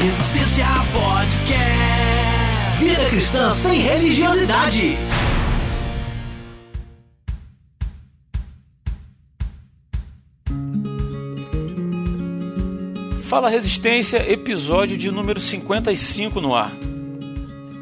[0.00, 1.58] Resistência Podcast.
[2.78, 4.96] Vida cristã sem religiosidade.
[13.22, 16.70] Fala Resistência, episódio de número 55 no ar.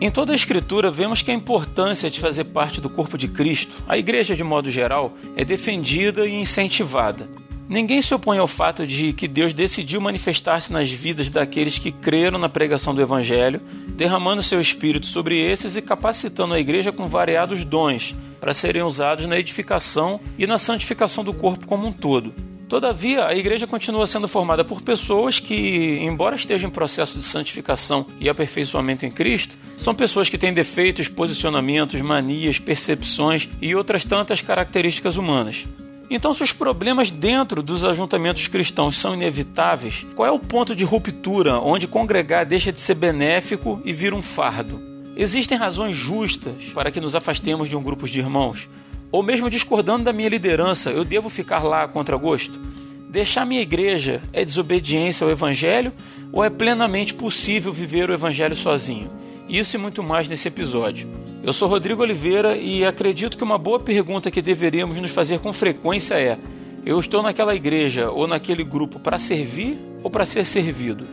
[0.01, 3.77] Em toda a Escritura, vemos que a importância de fazer parte do corpo de Cristo,
[3.87, 7.29] a igreja de modo geral, é defendida e incentivada.
[7.69, 12.39] Ninguém se opõe ao fato de que Deus decidiu manifestar-se nas vidas daqueles que creram
[12.39, 17.65] na pregação do Evangelho, derramando seu Espírito sobre esses e capacitando a igreja com variados
[17.65, 22.33] dons para serem usados na edificação e na santificação do corpo como um todo.
[22.69, 28.07] Todavia, a igreja continua sendo formada por pessoas que, embora estejam em processo de santificação
[28.21, 34.41] e aperfeiçoamento em Cristo, são pessoas que têm defeitos, posicionamentos, manias, percepções e outras tantas
[34.41, 35.65] características humanas.
[36.09, 40.85] Então, se os problemas dentro dos ajuntamentos cristãos são inevitáveis, qual é o ponto de
[40.85, 44.81] ruptura onde congregar deixa de ser benéfico e vira um fardo?
[45.17, 48.69] Existem razões justas para que nos afastemos de um grupo de irmãos,
[49.11, 52.61] ou mesmo discordando da minha liderança, eu devo ficar lá contra gosto?
[53.09, 55.93] Deixar minha igreja é desobediência ao Evangelho
[56.31, 59.11] ou é plenamente possível viver o Evangelho sozinho?
[59.49, 61.26] Isso e muito mais nesse episódio.
[61.47, 65.53] Eu sou Rodrigo Oliveira e acredito que uma boa pergunta que deveríamos nos fazer com
[65.53, 66.37] frequência é:
[66.85, 71.07] eu estou naquela igreja ou naquele grupo para servir ou para ser servido?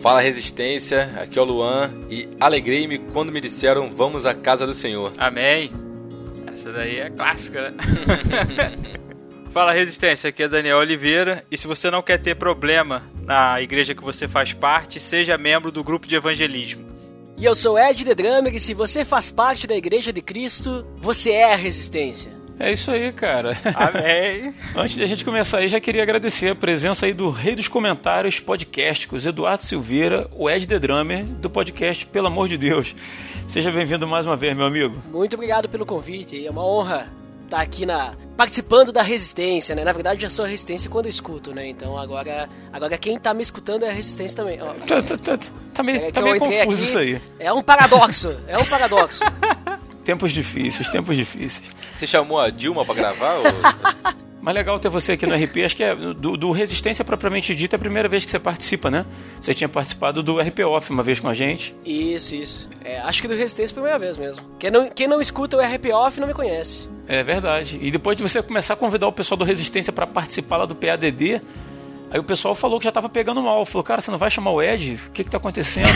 [0.00, 4.72] Fala Resistência, aqui é o Luan e alegrei-me quando me disseram vamos à casa do
[4.72, 5.12] Senhor.
[5.18, 5.70] Amém.
[6.50, 7.76] Essa daí é clássica, né?
[9.52, 13.94] Fala Resistência, aqui é Daniel Oliveira e se você não quer ter problema na igreja
[13.94, 16.89] que você faz parte, seja membro do grupo de evangelismo.
[17.40, 20.84] E eu sou Ed The Drummer e se você faz parte da Igreja de Cristo,
[20.96, 22.30] você é a Resistência.
[22.58, 23.56] É isso aí, cara.
[23.74, 24.54] Amém.
[24.76, 27.66] Antes de a gente começar aí, já queria agradecer a presença aí do Rei dos
[27.66, 32.94] Comentários Podcasticos, Eduardo Silveira, o Ed The Drummer, do podcast Pelo Amor de Deus.
[33.48, 35.02] Seja bem-vindo mais uma vez, meu amigo.
[35.10, 37.10] Muito obrigado pelo convite, é uma honra
[37.50, 39.84] estar aqui na participando da Resistência, né?
[39.84, 41.68] Na verdade, eu já sou a Resistência quando eu escuto, né?
[41.68, 44.62] Então agora, agora quem tá me escutando é a Resistência também.
[44.62, 45.38] Ó, Tá, tá, tá,
[45.74, 47.20] tá meio, é tá meio eu entrei confuso aqui, isso aí.
[47.38, 49.20] É um paradoxo, é um paradoxo.
[50.04, 51.70] Tempos difíceis, tempos difíceis.
[51.94, 53.34] Você chamou a Dilma pra gravar?
[53.34, 53.44] ou...
[54.40, 57.76] Mas legal ter você aqui no RP, acho que é do, do Resistência propriamente dita,
[57.76, 59.04] é a primeira vez que você participa, né?
[59.38, 61.76] Você tinha participado do RP Off uma vez com a gente.
[61.84, 62.70] Isso, isso.
[62.82, 64.50] É, acho que do Resistência foi a primeira vez mesmo.
[64.58, 66.88] Quem não, quem não escuta o RP Off não me conhece.
[67.10, 67.76] É verdade.
[67.82, 70.76] E depois de você começar a convidar o pessoal do Resistência para participar lá do
[70.76, 71.42] PADD,
[72.08, 73.66] aí o pessoal falou que já tava pegando mal.
[73.66, 74.94] Falou, cara, você não vai chamar o Ed?
[75.08, 75.88] O que que tá acontecendo?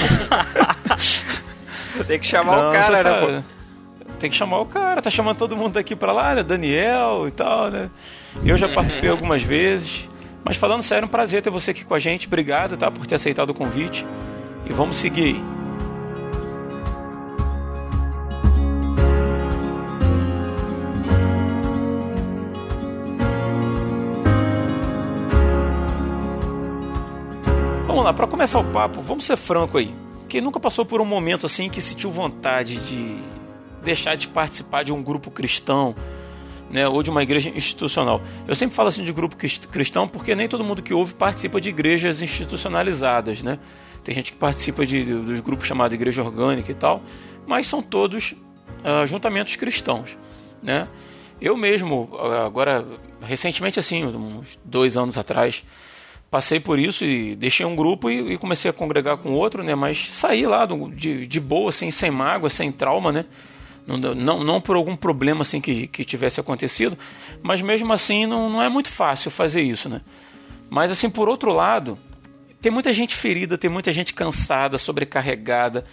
[2.09, 4.15] Tem que chamar Não, o cara, né, pô?
[4.19, 6.43] Tem que chamar o cara, tá chamando todo mundo daqui pra lá, né?
[6.43, 7.89] Daniel e tal, né?
[8.45, 10.09] Eu já participei algumas vezes.
[10.43, 12.27] Mas falando sério, é um prazer ter você aqui com a gente.
[12.27, 12.91] Obrigado, tá?
[12.91, 14.05] Por ter aceitado o convite.
[14.67, 15.64] E vamos seguir aí.
[28.05, 29.91] Vamos lá, para começar o papo, vamos ser franco aí.
[30.29, 33.17] Quem nunca passou por um momento assim que sentiu vontade de
[33.83, 35.95] deixar de participar de um grupo cristão,
[36.69, 38.21] né, ou de uma igreja institucional.
[38.47, 41.59] Eu sempre falo assim de grupo crist- cristão porque nem todo mundo que ouve participa
[41.59, 43.59] de igrejas institucionalizadas, né?
[44.05, 47.03] Tem gente que participa de, dos grupos chamados igreja orgânica e tal,
[47.47, 48.35] mas são todos
[48.85, 50.19] ah, juntamentos cristãos,
[50.63, 50.89] né?
[51.41, 52.85] Eu mesmo, ah, agora,
[53.23, 55.65] recentemente assim, uns dois anos atrás,
[56.35, 59.73] passei por isso e deixei um grupo e, e comecei a congregar com outro, né?
[59.77, 63.25] Mas saí lá do- de, de boa, assim, sem mágoa, sem trauma, né?
[63.87, 66.99] Não, não, não por algum problema assim que, que tivesse acontecido,
[67.41, 70.01] mas mesmo assim não, não é muito fácil fazer isso, né?
[70.69, 71.97] Mas assim, por outro lado,
[72.61, 75.85] tem muita gente ferida, tem muita gente cansada, sobrecarregada,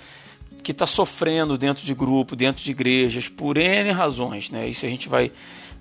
[0.63, 4.68] que está sofrendo dentro de grupo, dentro de igrejas, por N razões, né?
[4.68, 5.31] Isso a gente vai,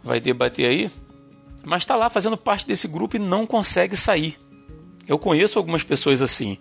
[0.05, 0.91] vai debater aí.
[1.65, 4.37] Mas está lá fazendo parte desse grupo e não consegue sair.
[5.11, 6.57] Eu conheço algumas pessoas assim.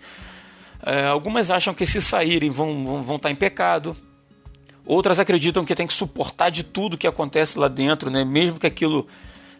[0.82, 3.96] É, algumas acham que se saírem vão, vão, vão estar em pecado.
[4.84, 8.24] Outras acreditam que tem que suportar de tudo que acontece lá dentro, né?
[8.24, 9.06] mesmo que aquilo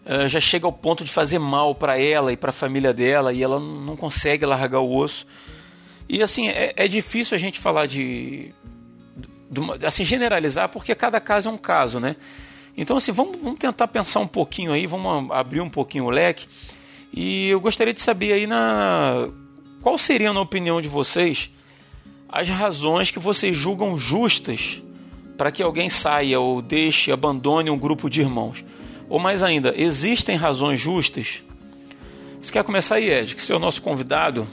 [0.04, 3.32] eh, já chega ao ponto de fazer mal para ela e para a família dela
[3.32, 5.24] e ela não consegue largar o osso.
[6.08, 8.52] E assim, é, é difícil a gente falar de,
[9.48, 12.16] de assim generalizar porque cada caso é um caso, né?
[12.76, 16.48] Então assim, vamos, vamos tentar pensar um pouquinho aí, vamos abrir um pouquinho o leque.
[17.12, 19.28] E eu gostaria de saber aí na
[19.82, 21.50] qual seriam na opinião de vocês
[22.28, 24.82] as razões que vocês julgam justas
[25.36, 28.64] para que alguém saia ou deixe, abandone um grupo de irmãos.
[29.08, 31.42] Ou mais ainda, existem razões justas?
[32.40, 34.46] Você quer começar aí, Ed, que você é o nosso convidado?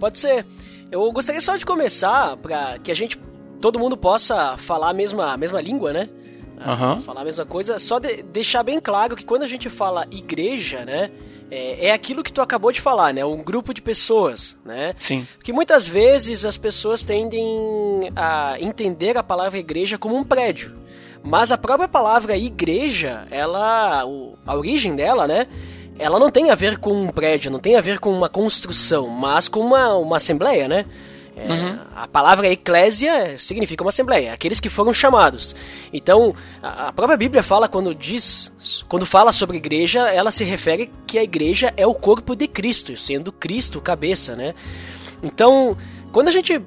[0.00, 0.44] Pode ser.
[0.90, 3.18] Eu gostaria só de começar para que a gente,
[3.60, 6.08] todo mundo possa falar a mesma, a mesma língua, né?
[6.56, 7.00] Uhum.
[7.02, 10.84] Falar a mesma coisa, só de, deixar bem claro que quando a gente fala igreja,
[10.84, 11.10] né?
[11.50, 13.24] É, é, aquilo que tu acabou de falar, né?
[13.24, 14.94] Um grupo de pessoas, né?
[14.98, 15.26] Sim.
[15.42, 20.74] Que muitas vezes as pessoas tendem a entender a palavra igreja como um prédio.
[21.22, 24.02] Mas a própria palavra igreja, ela.
[24.46, 25.46] a origem dela, né?
[25.98, 29.08] Ela não tem a ver com um prédio, não tem a ver com uma construção,
[29.08, 30.86] mas com uma, uma assembleia, né?
[31.36, 31.78] É, uhum.
[31.96, 35.54] A palavra eclésia significa uma assembleia, aqueles que foram chamados.
[35.92, 38.52] Então, a, a própria Bíblia fala quando diz,
[38.88, 42.96] quando fala sobre igreja, ela se refere que a igreja é o corpo de Cristo,
[42.96, 44.54] sendo Cristo cabeça, né?
[45.22, 45.76] Então,
[46.12, 46.60] quando a gente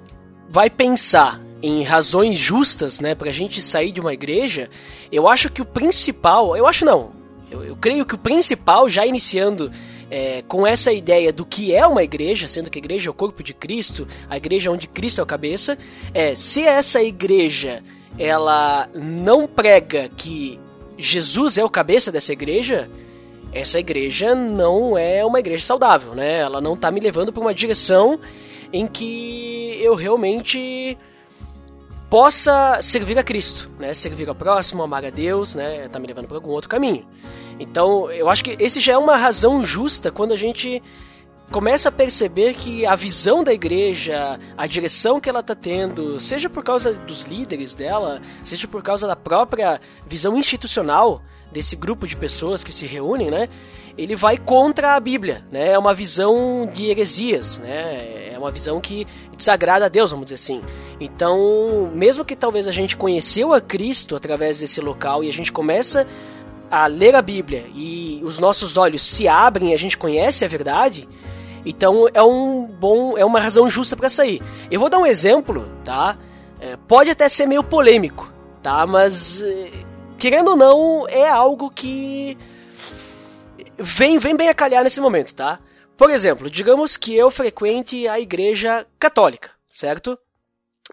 [0.49, 4.69] vai pensar em razões justas, né, pra gente sair de uma igreja,
[5.11, 7.11] eu acho que o principal, eu acho não,
[7.49, 9.71] eu, eu creio que o principal, já iniciando
[10.09, 13.13] é, com essa ideia do que é uma igreja, sendo que a igreja é o
[13.13, 15.77] corpo de Cristo, a igreja onde Cristo é a cabeça,
[16.13, 17.83] é se essa igreja
[18.17, 20.59] ela não prega que
[20.97, 22.89] Jesus é o cabeça dessa igreja,
[23.53, 26.39] essa igreja não é uma igreja saudável, né?
[26.39, 28.19] Ela não está me levando para uma direção
[28.73, 30.97] em que eu realmente
[32.09, 33.93] possa servir a Cristo, né?
[33.93, 35.87] Servir ao próximo, amar a Deus, né?
[35.89, 37.05] Tá me levando para algum outro caminho.
[37.59, 40.81] Então, eu acho que esse já é uma razão justa quando a gente
[41.51, 46.49] começa a perceber que a visão da igreja, a direção que ela está tendo, seja
[46.49, 51.21] por causa dos líderes dela, seja por causa da própria visão institucional
[51.51, 53.49] desse grupo de pessoas que se reúnem, né?
[53.97, 55.69] Ele vai contra a Bíblia, né?
[55.71, 58.31] É uma visão de heresias, né?
[58.31, 60.61] É uma visão que desagrada a Deus, vamos dizer assim.
[60.99, 65.51] Então, mesmo que talvez a gente conheceu a Cristo através desse local e a gente
[65.51, 66.05] começa
[66.69, 70.47] a ler a Bíblia e os nossos olhos se abrem e a gente conhece a
[70.47, 71.07] verdade,
[71.65, 74.41] então é um bom, é uma razão justa para sair.
[74.69, 76.17] Eu vou dar um exemplo, tá?
[76.59, 78.85] É, pode até ser meio polêmico, tá?
[78.85, 79.71] Mas é,
[80.17, 82.37] querendo ou não, é algo que
[83.77, 85.59] vem, vem bem a calhar nesse momento, tá?
[85.95, 90.17] Por exemplo, digamos que eu frequente a igreja católica, certo?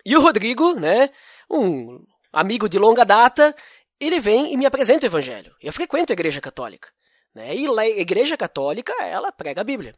[0.04, 1.10] E o Rodrigo, né,
[1.50, 3.54] um amigo de longa data,
[4.00, 5.54] ele vem e me apresenta o evangelho.
[5.62, 6.88] Eu frequento a igreja católica.
[7.34, 7.54] Né?
[7.54, 9.94] E a igreja católica, ela prega a Bíblia.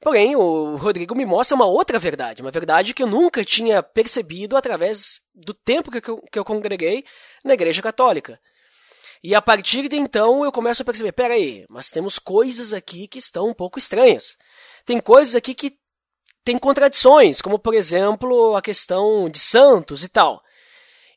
[0.00, 4.56] Porém, o Rodrigo me mostra uma outra verdade, uma verdade que eu nunca tinha percebido
[4.56, 7.04] através do tempo que eu, que eu congreguei
[7.44, 8.40] na igreja católica.
[9.22, 13.18] E a partir de então eu começo a perceber, peraí, mas temos coisas aqui que
[13.18, 14.36] estão um pouco estranhas.
[14.84, 15.76] Tem coisas aqui que
[16.44, 20.42] tem contradições, como por exemplo a questão de santos e tal.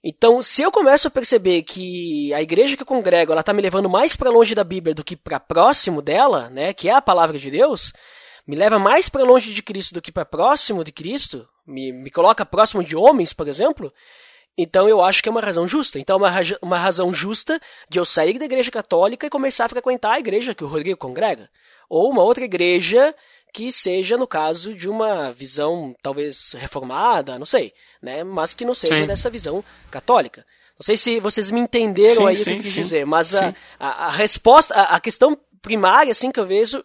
[0.04, 3.62] Então, se eu começo a perceber que a igreja que eu congrego, ela tá me
[3.62, 7.02] levando mais para longe da Bíblia do que para próximo dela, né, que é a
[7.02, 7.92] palavra de Deus,
[8.46, 12.12] me leva mais para longe de Cristo do que para próximo de Cristo, me, me
[12.12, 13.92] coloca próximo de homens, por exemplo,
[14.58, 16.00] então eu acho que é uma razão justa.
[16.00, 17.60] Então é uma, uma razão justa
[17.90, 20.98] de eu sair da igreja católica e começar a frequentar a igreja que o Rodrigo
[20.98, 21.50] congrega.
[21.90, 23.14] Ou uma outra igreja
[23.54, 28.24] que seja, no caso, de uma visão talvez reformada, não sei, né?
[28.24, 29.08] Mas que não seja sim.
[29.08, 30.46] dessa visão católica.
[30.78, 33.34] Não sei se vocês me entenderam sim, aí sim, o que eu quis dizer, mas
[33.34, 36.84] a, a, a, resposta, a, a, questão primária, assim, que eu vejo,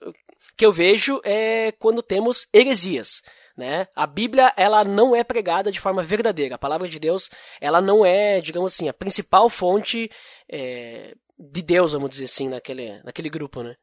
[0.56, 3.20] que eu vejo é quando temos heresias.
[3.60, 3.86] Né?
[3.94, 6.54] A Bíblia ela não é pregada de forma verdadeira.
[6.54, 7.28] A palavra de Deus
[7.60, 10.10] ela não é, digamos assim, a principal fonte
[10.50, 13.76] é, de Deus, vamos dizer assim, naquele, naquele grupo, né?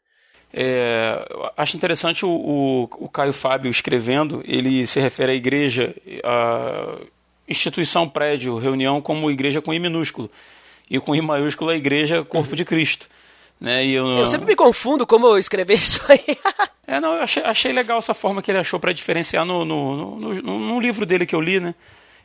[0.52, 6.98] É, acho interessante o, o, o, Caio Fábio escrevendo, ele se refere à igreja, à
[7.48, 10.32] instituição prédio, reunião como igreja com I minúsculo,
[10.90, 13.08] e com I maiúsculo a igreja corpo de Cristo.
[13.60, 13.86] Né?
[13.86, 16.38] E eu, eu sempre me confundo como eu escrever isso aí.
[16.86, 20.16] é, não, eu achei, achei legal essa forma que ele achou para diferenciar no no,
[20.16, 21.74] no, no, no, livro dele que eu li, né?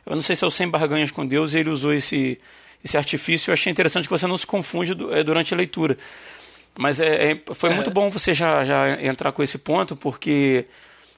[0.05, 2.39] Eu não sei se é o Sem Barganhas com Deus, e ele usou esse,
[2.83, 3.49] esse artifício.
[3.49, 5.97] Eu achei interessante que você não se confunde é, durante a leitura.
[6.77, 7.73] Mas é, é foi é.
[7.73, 10.65] muito bom você já, já entrar com esse ponto, porque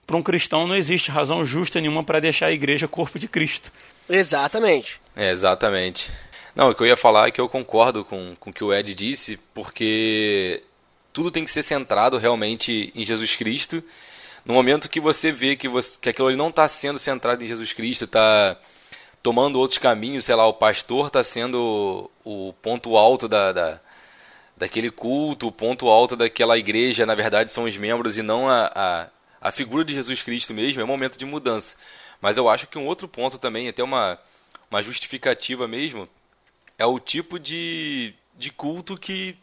[0.06, 3.72] para um cristão não existe razão justa nenhuma para deixar a igreja corpo de Cristo.
[4.08, 5.00] Exatamente.
[5.16, 6.12] É, exatamente.
[6.56, 8.74] Não, o que eu ia falar é que eu concordo com, com o que o
[8.74, 10.64] Ed disse, porque
[11.12, 13.84] tudo tem que ser centrado realmente em Jesus Cristo.
[14.46, 17.48] No momento que você vê que, você, que aquilo ali não está sendo centrado em
[17.48, 18.58] Jesus Cristo, está
[19.22, 23.82] tomando outros caminhos, sei lá, o pastor está sendo o ponto alto da, da,
[24.56, 28.72] daquele culto, o ponto alto daquela igreja, na verdade, são os membros e não a,
[28.74, 29.08] a,
[29.42, 31.76] a figura de Jesus Cristo mesmo, é um momento de mudança.
[32.22, 34.18] Mas eu acho que um outro ponto também, até uma,
[34.72, 36.08] uma justificativa mesmo,
[36.78, 39.38] é o tipo de, de culto que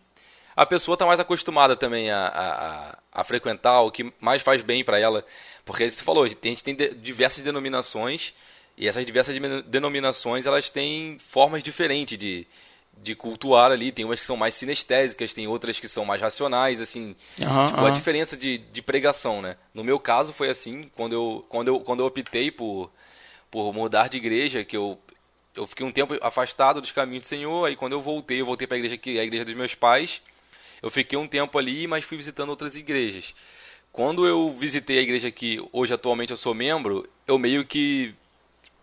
[0.54, 4.84] a pessoa está mais acostumada também a, a, a, frequentar o que mais faz bem
[4.84, 5.24] para ela.
[5.64, 8.34] Porque você falou, a gente tem diversas denominações
[8.76, 9.36] e essas diversas
[9.66, 12.46] denominações elas têm formas diferentes de,
[13.02, 13.92] de cultuar ali.
[13.92, 17.16] Tem umas que são mais sinestésicas, tem outras que são mais racionais, assim.
[17.40, 17.86] Uhum, tipo, uhum.
[17.86, 19.56] a diferença de, de pregação, né?
[19.72, 22.90] No meu caso foi assim, quando eu, quando eu, quando eu optei por,
[23.50, 24.98] por mudar de igreja, que eu,
[25.54, 28.66] eu fiquei um tempo afastado dos caminhos do Senhor, aí quando eu voltei, eu voltei
[28.66, 30.22] para a igreja que é a igreja dos meus pais.
[30.82, 33.34] Eu fiquei um tempo ali, mas fui visitando outras igrejas.
[33.92, 38.14] Quando eu visitei a igreja que hoje atualmente eu sou membro, eu meio que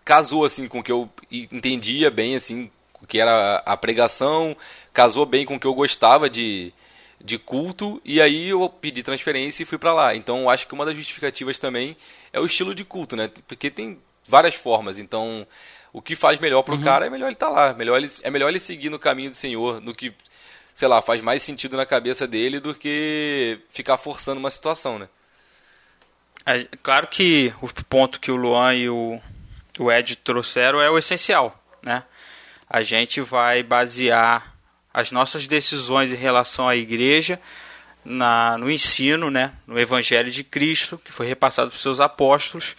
[0.05, 2.71] casou assim com o que eu entendia bem assim,
[3.01, 4.55] o que era a pregação,
[4.93, 6.73] casou bem com o que eu gostava de
[7.21, 10.15] de culto e aí eu pedi transferência e fui para lá.
[10.15, 11.97] Então acho que uma das justificativas também
[12.31, 13.29] é o estilo de culto, né?
[13.47, 14.97] Porque tem várias formas.
[14.97, 15.45] Então
[15.91, 16.84] o que faz melhor pro uhum.
[16.84, 19.29] cara é melhor ele estar tá lá, melhor ele, é melhor ele seguir no caminho
[19.29, 20.13] do Senhor, no que
[20.74, 25.10] sei lá, faz mais sentido na cabeça dele do que ficar forçando uma situação, né?
[26.46, 29.19] É, claro que o ponto que o Luan e o,
[29.77, 32.03] o Ed trouxeram é o essencial, né?
[32.69, 34.55] A gente vai basear
[34.93, 37.39] as nossas decisões em relação à igreja
[38.03, 42.75] na, no ensino, né, no Evangelho de Cristo, que foi repassado por seus apóstolos,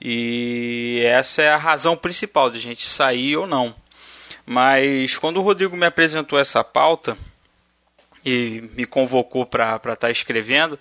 [0.00, 3.74] e essa é a razão principal de a gente sair ou não.
[4.44, 7.16] Mas quando o Rodrigo me apresentou essa pauta,
[8.26, 10.76] e me convocou para estar tá escrevendo,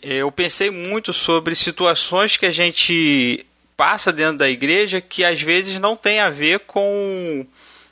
[0.00, 3.44] eu pensei muito sobre situações que a gente
[3.76, 7.44] passa dentro da igreja que às vezes não tem a ver com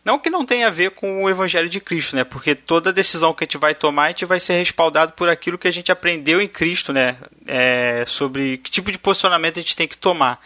[0.05, 2.25] não que não tenha a ver com o Evangelho de Cristo, né?
[2.25, 5.59] Porque toda decisão que a gente vai tomar, a gente vai ser respaldado por aquilo
[5.59, 7.17] que a gente aprendeu em Cristo, né?
[7.47, 10.41] É, sobre que tipo de posicionamento a gente tem que tomar.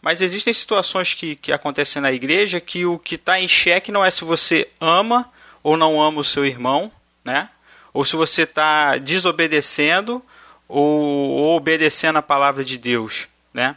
[0.00, 4.04] Mas existem situações que, que acontecem na igreja que o que está em xeque não
[4.04, 5.30] é se você ama
[5.62, 6.92] ou não ama o seu irmão,
[7.24, 7.48] né?
[7.94, 10.20] ou se você está desobedecendo
[10.68, 13.76] ou, ou, obedecendo a palavra de Deus, né?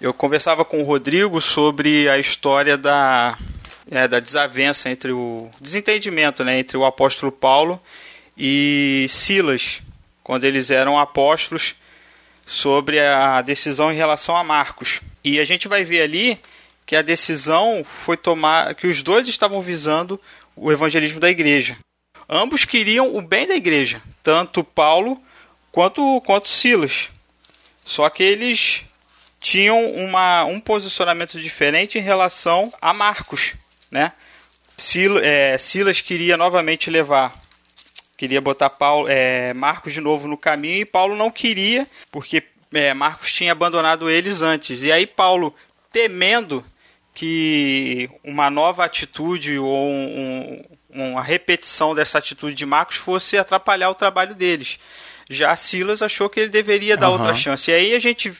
[0.00, 3.36] Eu conversava com o Rodrigo sobre a história da,
[3.90, 7.80] é, da desavença entre o desentendimento, né, entre o apóstolo Paulo
[8.36, 9.82] e Silas,
[10.22, 11.74] quando eles eram apóstolos,
[12.46, 15.00] sobre a decisão em relação a Marcos.
[15.22, 16.40] E a gente vai ver ali
[16.86, 20.20] que a decisão foi tomar, que os dois estavam visando
[20.56, 21.76] o evangelismo da igreja.
[22.28, 25.20] Ambos queriam o bem da igreja, tanto Paulo
[25.70, 27.10] quanto, quanto Silas.
[27.84, 28.84] Só que eles
[29.40, 33.54] tinham uma, um posicionamento diferente em relação a Marcos,
[33.90, 34.12] né?
[34.76, 37.34] Silas, é, Silas queria novamente levar,
[38.16, 42.42] queria botar Paulo, é, Marcos de novo no caminho e Paulo não queria, porque
[42.72, 44.82] é, Marcos tinha abandonado eles antes.
[44.82, 45.54] E aí Paulo,
[45.92, 46.64] temendo
[47.12, 53.94] que uma nova atitude ou um, uma repetição dessa atitude de Marcos fosse atrapalhar o
[53.94, 54.78] trabalho deles.
[55.28, 57.14] Já Silas achou que ele deveria dar uhum.
[57.14, 57.70] outra chance.
[57.70, 58.32] E aí a gente.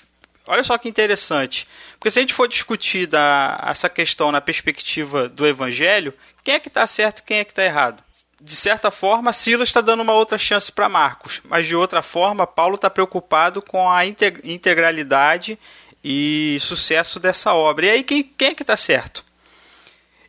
[0.50, 1.64] Olha só que interessante.
[1.92, 6.58] Porque se a gente for discutir da, essa questão na perspectiva do evangelho, quem é
[6.58, 8.02] que está certo e quem é que está errado?
[8.40, 12.48] De certa forma, Silas está dando uma outra chance para Marcos, mas de outra forma,
[12.48, 15.56] Paulo está preocupado com a integralidade
[16.02, 17.86] e sucesso dessa obra.
[17.86, 19.24] E aí, quem, quem é que está certo?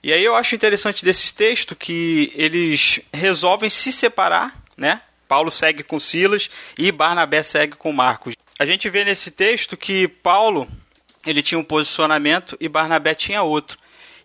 [0.03, 5.01] E aí eu acho interessante desse texto que eles resolvem se separar, né?
[5.27, 6.47] Paulo segue com Silas
[6.77, 8.35] e Barnabé segue com Marcos.
[8.61, 10.67] A gente vê nesse texto que Paulo
[11.25, 13.75] ele tinha um posicionamento e Barnabé tinha outro.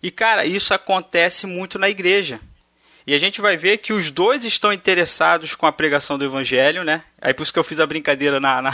[0.03, 2.39] E cara, isso acontece muito na igreja.
[3.07, 6.83] E a gente vai ver que os dois estão interessados com a pregação do evangelho,
[6.83, 7.01] né?
[7.19, 8.73] Aí por isso que eu fiz a brincadeira na, na,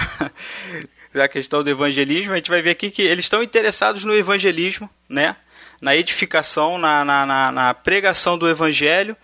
[1.15, 2.33] na questão do evangelismo.
[2.33, 5.33] A gente vai ver aqui que eles estão interessados no evangelismo, né?
[5.79, 9.15] na edificação, na, na, na, na pregação do evangelho,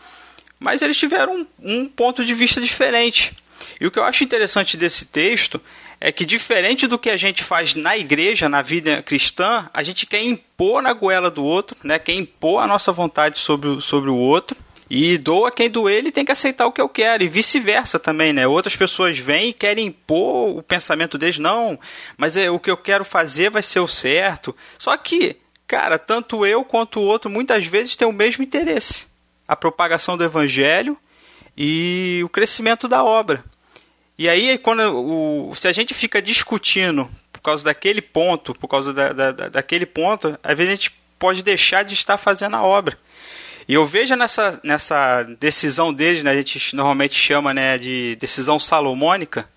[0.58, 3.36] mas eles tiveram um, um ponto de vista diferente.
[3.78, 5.62] E o que eu acho interessante desse texto
[6.00, 10.06] é que, diferente do que a gente faz na igreja, na vida cristã, a gente
[10.06, 12.00] quer impor na goela do outro, né?
[12.00, 14.56] quer impor a nossa vontade sobre o, sobre o outro.
[14.90, 17.24] E doa quem doer, ele tem que aceitar o que eu quero.
[17.24, 18.48] E vice-versa também, né?
[18.48, 21.38] Outras pessoas vêm e querem impor o pensamento deles.
[21.38, 21.80] Não,
[22.18, 24.56] mas é, o que eu quero fazer vai ser o certo.
[24.80, 25.38] Só que
[25.70, 29.06] Cara, tanto eu quanto o outro muitas vezes tem o mesmo interesse:
[29.48, 30.98] a propagação do evangelho
[31.56, 33.44] e o crescimento da obra.
[34.20, 38.94] E aí, quando o, se a gente fica discutindo por causa daquele ponto, por causa
[38.94, 43.00] da, da, daquele ponto, às vezes a gente pode deixar de estar fazendo a obra.
[43.66, 48.60] E eu vejo nessa, nessa decisão deles, né, a gente normalmente chama né, de decisão
[48.60, 49.48] salomônica.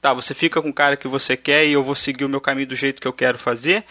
[0.00, 2.40] Tá, você fica com o cara que você quer e eu vou seguir o meu
[2.40, 3.84] caminho do jeito que eu quero fazer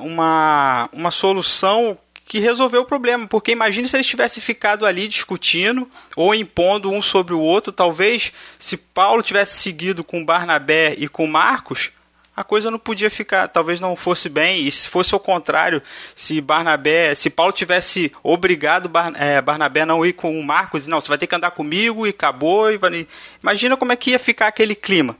[0.00, 1.98] uma, uma solução
[2.28, 7.00] que resolver o problema, porque imagine se eles tivessem ficado ali discutindo ou impondo um
[7.00, 11.90] sobre o outro, talvez se Paulo tivesse seguido com Barnabé e com Marcos,
[12.36, 15.82] a coisa não podia ficar, talvez não fosse bem, e se fosse o contrário,
[16.14, 21.00] se Barnabé, se Paulo tivesse obrigado Bar, é, Barnabé não ir com o Marcos, não,
[21.00, 23.08] você vai ter que andar comigo e acabou, e vai,
[23.42, 25.16] imagina como é que ia ficar aquele clima.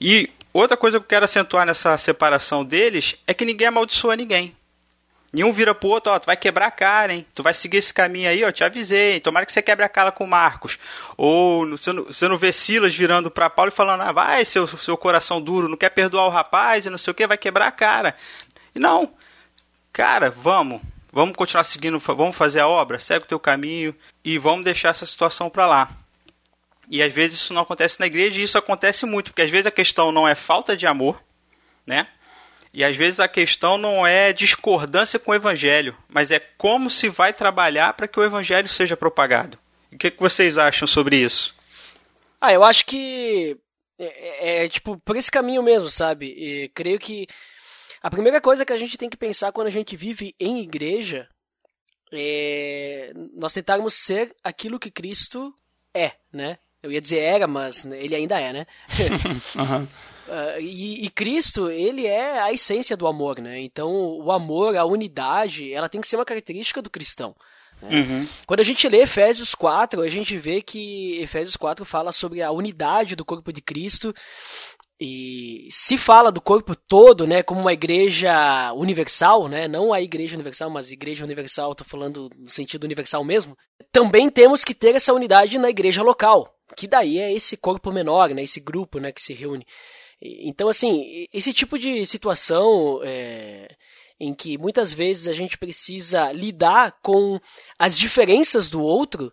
[0.00, 4.55] E outra coisa que eu quero acentuar nessa separação deles é que ninguém amaldiçoa ninguém.
[5.32, 7.26] Nenhum vira pro outro, ó, tu vai quebrar a cara, hein?
[7.34, 9.20] Tu vai seguir esse caminho aí, ó, te avisei.
[9.20, 10.78] Tomara que você quebre a cara com o Marcos.
[11.16, 14.66] Ou você não, você não vê Silas virando para Paulo e falando, ah, vai, seu,
[14.66, 17.66] seu coração duro, não quer perdoar o rapaz e não sei o que, vai quebrar
[17.66, 18.14] a cara.
[18.74, 19.12] E não.
[19.92, 20.80] Cara, vamos.
[21.12, 25.06] Vamos continuar seguindo, vamos fazer a obra, segue o teu caminho e vamos deixar essa
[25.06, 25.90] situação para lá.
[26.90, 29.66] E às vezes isso não acontece na igreja e isso acontece muito, porque às vezes
[29.66, 31.18] a questão não é falta de amor,
[31.86, 32.06] né?
[32.76, 37.08] E às vezes a questão não é discordância com o evangelho, mas é como se
[37.08, 39.58] vai trabalhar para que o evangelho seja propagado.
[39.90, 41.54] O que, que vocês acham sobre isso?
[42.38, 43.56] Ah, eu acho que
[43.98, 46.26] é, é, é tipo por esse caminho mesmo, sabe?
[46.26, 47.26] E creio que
[48.02, 51.26] a primeira coisa que a gente tem que pensar quando a gente vive em igreja
[52.12, 55.50] é nós tentarmos ser aquilo que Cristo
[55.94, 56.58] é, né?
[56.82, 58.66] Eu ia dizer era, mas ele ainda é, né?
[59.56, 59.88] uhum.
[60.26, 63.60] Uh, e, e, Cristo, ele é a essência do amor, né?
[63.60, 67.34] Então, o amor, a unidade, ela tem que ser uma característica do cristão.
[67.80, 68.00] Né?
[68.00, 68.28] Uhum.
[68.46, 72.50] Quando a gente lê Efésios 4, a gente vê que Efésios 4 fala sobre a
[72.50, 74.14] unidade do corpo de Cristo
[74.98, 80.34] e se fala do corpo todo, né, como uma igreja universal, né, não a igreja
[80.34, 83.56] universal, mas igreja universal, estou falando no sentido universal mesmo,
[83.92, 88.30] também temos que ter essa unidade na igreja local, que daí é esse corpo menor,
[88.30, 89.66] né, esse grupo, né, que se reúne.
[90.20, 93.68] Então, assim, esse tipo de situação é,
[94.18, 97.38] em que muitas vezes a gente precisa lidar com
[97.78, 99.32] as diferenças do outro,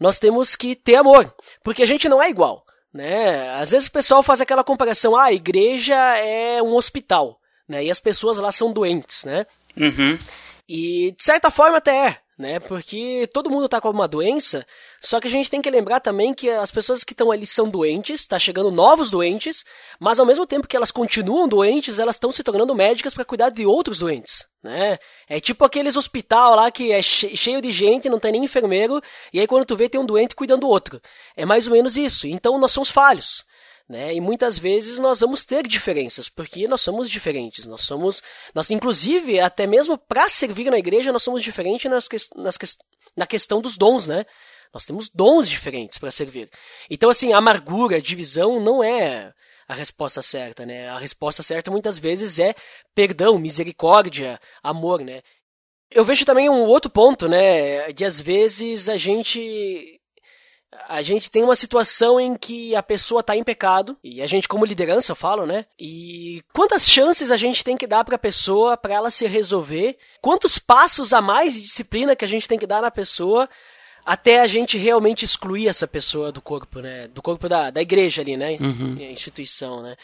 [0.00, 2.64] nós temos que ter amor, porque a gente não é igual.
[2.92, 3.50] Né?
[3.54, 7.84] Às vezes o pessoal faz aquela comparação, ah, a igreja é um hospital, né?
[7.84, 9.44] E as pessoas lá são doentes, né?
[9.76, 10.16] Uhum.
[10.68, 12.58] E de certa forma até é né?
[12.58, 14.66] Porque todo mundo está com uma doença,
[15.00, 17.68] só que a gente tem que lembrar também que as pessoas que estão ali são
[17.68, 19.64] doentes, está chegando novos doentes,
[20.00, 23.50] mas ao mesmo tempo que elas continuam doentes, elas estão se tornando médicas para cuidar
[23.50, 24.98] de outros doentes, né?
[25.28, 29.00] É tipo aqueles hospital lá que é cheio de gente, não tem nem enfermeiro,
[29.32, 31.00] e aí quando tu vê tem um doente cuidando do outro.
[31.36, 32.26] É mais ou menos isso.
[32.26, 33.44] Então nós somos falhos.
[33.88, 34.14] Né?
[34.14, 37.66] E muitas vezes nós vamos ter diferenças, porque nós somos diferentes.
[37.66, 38.22] Nós somos,
[38.54, 42.56] nós inclusive até mesmo para servir na igreja nós somos diferentes nas, nas,
[43.14, 44.24] na questão dos dons, né?
[44.72, 46.48] Nós temos dons diferentes para servir.
[46.90, 49.32] Então assim, amargura, divisão não é
[49.68, 50.88] a resposta certa, né?
[50.88, 52.54] A resposta certa muitas vezes é
[52.94, 55.22] perdão, misericórdia, amor, né?
[55.90, 57.92] Eu vejo também um outro ponto, né?
[57.92, 60.00] De às vezes a gente
[60.88, 64.48] a gente tem uma situação em que a pessoa está em pecado, e a gente
[64.48, 65.66] como liderança eu falo, né?
[65.78, 69.96] E quantas chances a gente tem que dar para a pessoa para ela se resolver?
[70.20, 73.48] Quantos passos a mais de disciplina que a gente tem que dar na pessoa
[74.04, 77.08] até a gente realmente excluir essa pessoa do corpo, né?
[77.08, 78.58] Do corpo da, da igreja ali, né?
[78.60, 78.96] Uhum.
[79.00, 79.96] Instituição, né?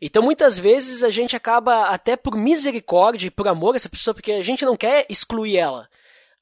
[0.00, 4.14] Então muitas vezes a gente acaba até por misericórdia e por amor a essa pessoa,
[4.14, 5.88] porque a gente não quer excluir ela.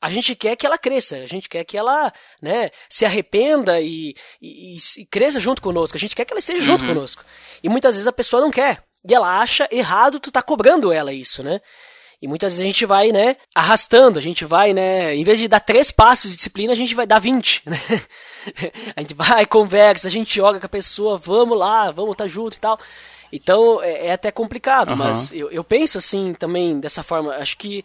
[0.01, 4.15] A gente quer que ela cresça, a gente quer que ela né, se arrependa e,
[4.41, 6.67] e, e cresça junto conosco, a gente quer que ela esteja uhum.
[6.67, 7.25] junto conosco.
[7.63, 8.83] E muitas vezes a pessoa não quer.
[9.09, 11.61] E ela acha errado tu tá cobrando ela isso, né?
[12.21, 15.49] E muitas vezes a gente vai, né, arrastando, a gente vai, né, em vez de
[15.49, 17.79] dar três passos de disciplina, a gente vai dar vinte, né?
[18.97, 22.29] a gente vai, conversa, a gente joga com a pessoa, vamos lá, vamos estar tá
[22.29, 22.79] junto e tal.
[23.31, 24.97] Então é, é até complicado, uhum.
[24.97, 27.35] mas eu, eu penso assim também dessa forma.
[27.35, 27.85] Acho que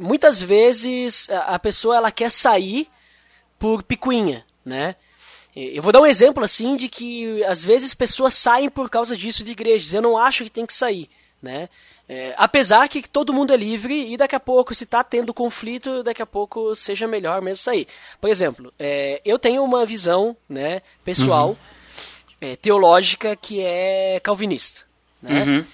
[0.00, 2.88] muitas vezes a pessoa ela quer sair
[3.58, 4.96] por picuinha, né?
[5.54, 9.44] Eu vou dar um exemplo assim de que às vezes pessoas saem por causa disso
[9.44, 9.94] de igrejas.
[9.94, 11.08] Eu não acho que tem que sair,
[11.40, 11.68] né?
[12.06, 16.02] É, apesar que todo mundo é livre e daqui a pouco, se está tendo conflito,
[16.02, 17.86] daqui a pouco seja melhor mesmo sair.
[18.20, 21.56] Por exemplo, é, eu tenho uma visão né, pessoal, uhum.
[22.40, 24.82] é, teológica, que é calvinista.
[25.22, 25.44] Né?
[25.44, 25.64] Uhum.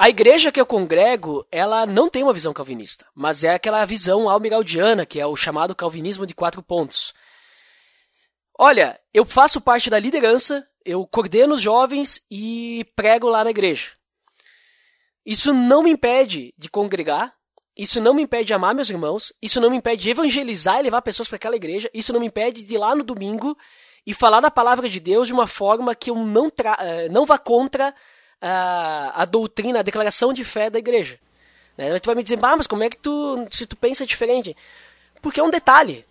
[0.00, 4.30] A igreja que eu congrego, ela não tem uma visão calvinista, mas é aquela visão
[4.30, 7.12] almiraldiana, que é o chamado calvinismo de quatro pontos.
[8.58, 13.90] Olha, eu faço parte da liderança, eu coordeno os jovens e prego lá na igreja.
[15.22, 17.34] Isso não me impede de congregar,
[17.76, 20.84] isso não me impede de amar meus irmãos, isso não me impede de evangelizar e
[20.84, 23.54] levar pessoas para aquela igreja, isso não me impede de ir lá no domingo
[24.06, 27.36] e falar da palavra de Deus de uma forma que eu não, eh, não vá
[27.36, 27.94] contra
[28.40, 31.18] a, a doutrina, a declaração de fé da igreja.
[31.76, 31.98] Né?
[31.98, 34.56] Tu vai me dizer, ah, mas como é que tu, se tu pensa diferente?
[35.22, 36.04] porque é um detalhe.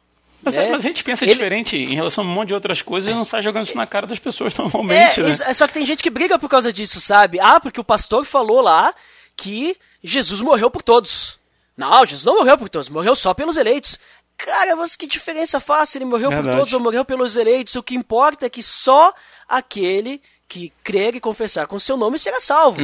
[0.44, 0.70] Mas, né?
[0.70, 3.14] mas a gente pensa Ele- diferente em relação a um monte de outras coisas e
[3.16, 5.32] não sai jogando isso na cara das pessoas normalmente, É, né?
[5.48, 7.40] é só que tem gente que briga por causa disso, sabe?
[7.40, 8.94] Ah, porque o pastor falou lá
[9.36, 11.40] que Jesus morreu por todos.
[11.76, 13.98] Não, Jesus não morreu por todos, morreu só pelos eleitos.
[14.38, 16.58] Cara, mas que diferença faz se ele morreu por Verdade.
[16.58, 17.76] todos ou morreu pelos eleitos?
[17.76, 19.14] O que importa é que só
[19.48, 22.82] aquele que crer e confessar com seu nome será salvo.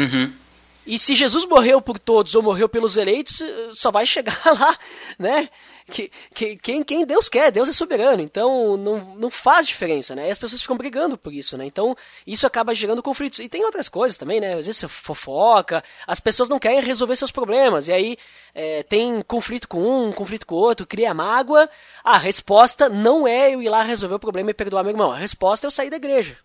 [0.86, 4.78] E se Jesus morreu por todos ou morreu pelos eleitos, só vai chegar lá,
[5.18, 5.50] né?
[5.90, 10.28] Que, que, quem, quem Deus quer, Deus é soberano, então não, não faz diferença, né?
[10.28, 11.66] E as pessoas ficam brigando por isso, né?
[11.66, 13.40] Então isso acaba gerando conflitos.
[13.40, 14.54] E tem outras coisas também, né?
[14.54, 18.18] Às vezes você fofoca, as pessoas não querem resolver seus problemas, e aí
[18.54, 21.68] eh, tem conflito com um, conflito com o outro, cria mágoa.
[22.04, 25.18] A resposta não é eu ir lá resolver o problema e perdoar meu irmão, a
[25.18, 26.38] resposta é eu sair da igreja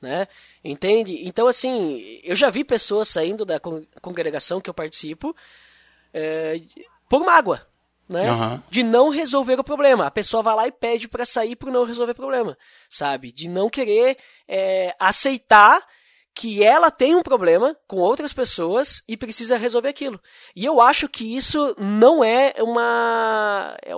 [0.00, 0.28] né?
[0.64, 1.26] Entende?
[1.26, 5.34] Então, assim, eu já vi pessoas saindo da con- congregação que eu participo
[6.12, 6.60] é,
[7.08, 7.66] por mágoa,
[8.08, 8.28] né?
[8.28, 8.62] Aham.
[8.70, 10.06] De não resolver o problema.
[10.06, 12.56] A pessoa vai lá e pede pra sair por não resolver o problema,
[12.88, 13.30] sabe?
[13.32, 15.86] De não querer é, aceitar
[16.34, 20.20] que ela tem um problema com outras pessoas e precisa resolver aquilo.
[20.54, 23.92] E eu acho que isso não é uma é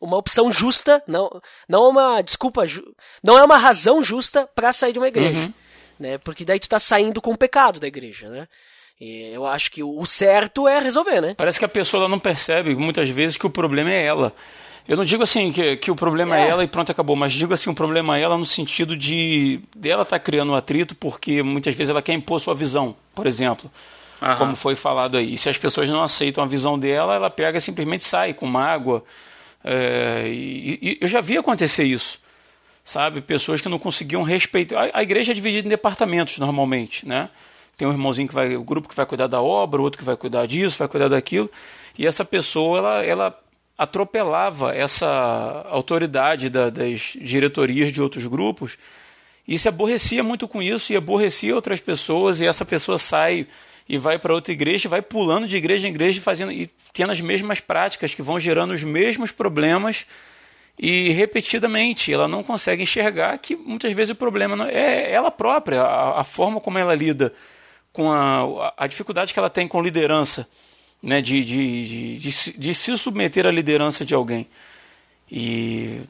[0.00, 1.28] uma opção justa, não
[1.68, 5.52] não é uma desculpa, ju- não é uma razão justa pra sair de uma igreja,
[5.98, 6.18] né?
[6.18, 8.46] Porque daí tu tá saindo com o pecado da igreja, né?
[9.00, 11.34] E eu acho que o certo é resolver, né?
[11.36, 14.32] Parece que a pessoa não percebe muitas vezes que o problema é ela.
[14.88, 16.46] Eu não digo assim que, que o problema é.
[16.46, 16.48] É.
[16.48, 20.02] ela e pronto, acabou, mas digo assim, o problema é ela no sentido de dela
[20.02, 23.70] estar criando um atrito porque muitas vezes ela quer impor sua visão, por exemplo.
[24.20, 24.36] Aham.
[24.38, 25.34] Como foi falado aí.
[25.34, 28.46] E se as pessoas não aceitam a visão dela, ela pega e simplesmente sai com
[28.46, 29.04] mágoa.
[29.64, 32.20] É, e, e eu já vi acontecer isso.
[32.84, 33.20] Sabe?
[33.20, 34.84] Pessoas que não conseguiam respeitar.
[34.94, 37.28] A, a igreja é dividida em departamentos normalmente, né?
[37.76, 40.04] Tem um irmãozinho que vai, o grupo que vai cuidar da obra, o outro que
[40.04, 41.50] vai cuidar disso, vai cuidar daquilo.
[41.96, 43.40] E essa pessoa, ela, ela
[43.76, 48.76] atropelava essa autoridade da- das diretorias de outros grupos
[49.46, 53.46] e se aborrecia muito com isso e aborrecia outras pessoas e essa pessoa sai
[53.88, 57.20] e vai para outra igreja, vai pulando de igreja em igreja fazendo e tendo as
[57.20, 60.04] mesmas práticas que vão gerando os mesmos problemas
[60.78, 66.20] e repetidamente ela não consegue enxergar que muitas vezes o problema é ela própria, a,
[66.20, 67.32] a forma como ela lida
[67.92, 70.48] com a, a dificuldade que ela tem com liderança,
[71.02, 74.46] né, de, de, de, de se submeter à liderança de alguém.
[75.30, 76.00] E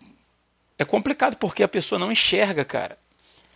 [0.79, 2.99] é complicado porque a pessoa não enxerga, cara.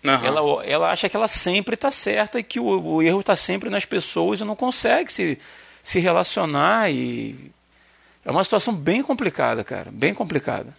[0.04, 0.26] Aham.
[0.26, 3.70] Ela, ela acha que ela sempre está certa e que o, o erro está sempre
[3.70, 5.38] nas pessoas e não consegue se,
[5.82, 6.90] se relacionar.
[6.90, 7.52] e
[8.24, 9.90] É uma situação bem complicada, cara.
[9.92, 10.76] Bem complicada.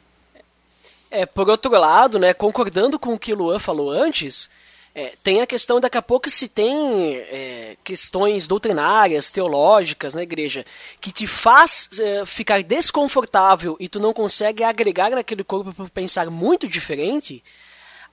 [1.09, 4.49] É, por outro lado, né, concordando com o que o Luan falou antes,
[4.95, 10.63] é, tem a questão, daqui a pouco, se tem é, questões doutrinárias, teológicas na igreja,
[11.01, 16.29] que te faz é, ficar desconfortável e tu não consegue agregar naquele corpo por pensar
[16.29, 17.43] muito diferente,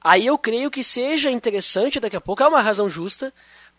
[0.03, 3.33] aí eu creio que seja interessante, daqui a pouco, é uma razão justa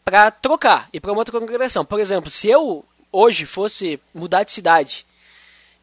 [0.03, 1.85] para trocar e para uma outra congregação.
[1.85, 5.05] Por exemplo, se eu hoje fosse mudar de cidade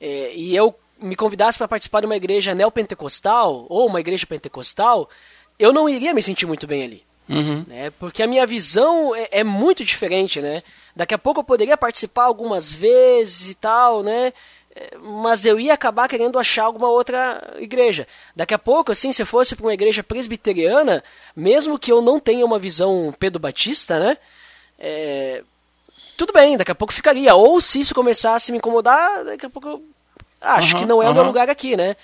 [0.01, 5.09] é, e eu me convidasse para participar de uma igreja neopentecostal ou uma igreja pentecostal,
[5.59, 7.09] eu não iria me sentir muito bem ali.
[7.29, 7.64] Uhum.
[7.66, 7.90] Né?
[7.98, 10.62] Porque a minha visão é, é muito diferente, né?
[10.96, 14.33] Daqui a pouco eu poderia participar algumas vezes e tal, né?
[15.00, 18.06] Mas eu ia acabar querendo achar alguma outra igreja.
[18.34, 21.02] Daqui a pouco, assim, se fosse para uma igreja presbiteriana,
[21.34, 24.18] mesmo que eu não tenha uma visão Pedro Batista, né?
[24.78, 25.42] É,
[26.16, 27.34] tudo bem, daqui a pouco ficaria.
[27.34, 29.82] Ou se isso começasse a me incomodar, daqui a pouco eu
[30.40, 31.96] acho Aham, que não é o meu lugar aqui, né?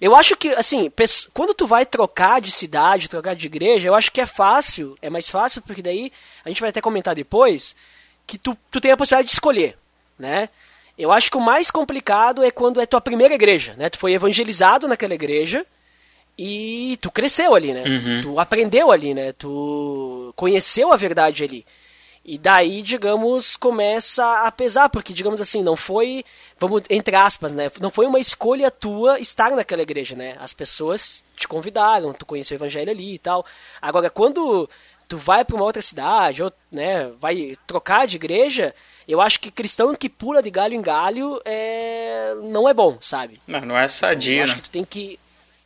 [0.00, 0.92] Eu acho que, assim,
[1.34, 5.10] quando tu vai trocar de cidade, trocar de igreja, eu acho que é fácil, é
[5.10, 6.12] mais fácil, porque daí,
[6.44, 7.74] a gente vai até comentar depois,
[8.24, 9.76] que tu, tu tem a possibilidade de escolher,
[10.16, 10.48] né?
[10.98, 13.88] Eu acho que o mais complicado é quando é tua primeira igreja, né?
[13.88, 15.64] Tu foi evangelizado naquela igreja
[16.36, 17.84] e tu cresceu ali, né?
[18.22, 19.32] Tu aprendeu ali, né?
[19.32, 21.64] Tu conheceu a verdade ali.
[22.24, 26.24] E daí, digamos, começa a pesar, porque, digamos assim, não foi,
[26.58, 27.70] vamos, entre aspas, né?
[27.80, 30.36] Não foi uma escolha tua estar naquela igreja, né?
[30.38, 33.46] As pessoas te convidaram, tu conheceu o evangelho ali e tal.
[33.80, 34.68] Agora, quando
[35.08, 38.74] tu vai para uma outra cidade, ou, né, vai trocar de igreja,
[39.08, 42.34] eu acho que cristão que pula de galho em galho é...
[42.42, 43.40] não é bom, sabe?
[43.46, 44.60] Não, não é Eu sadio, acho né?
[44.60, 45.18] que tu tem que.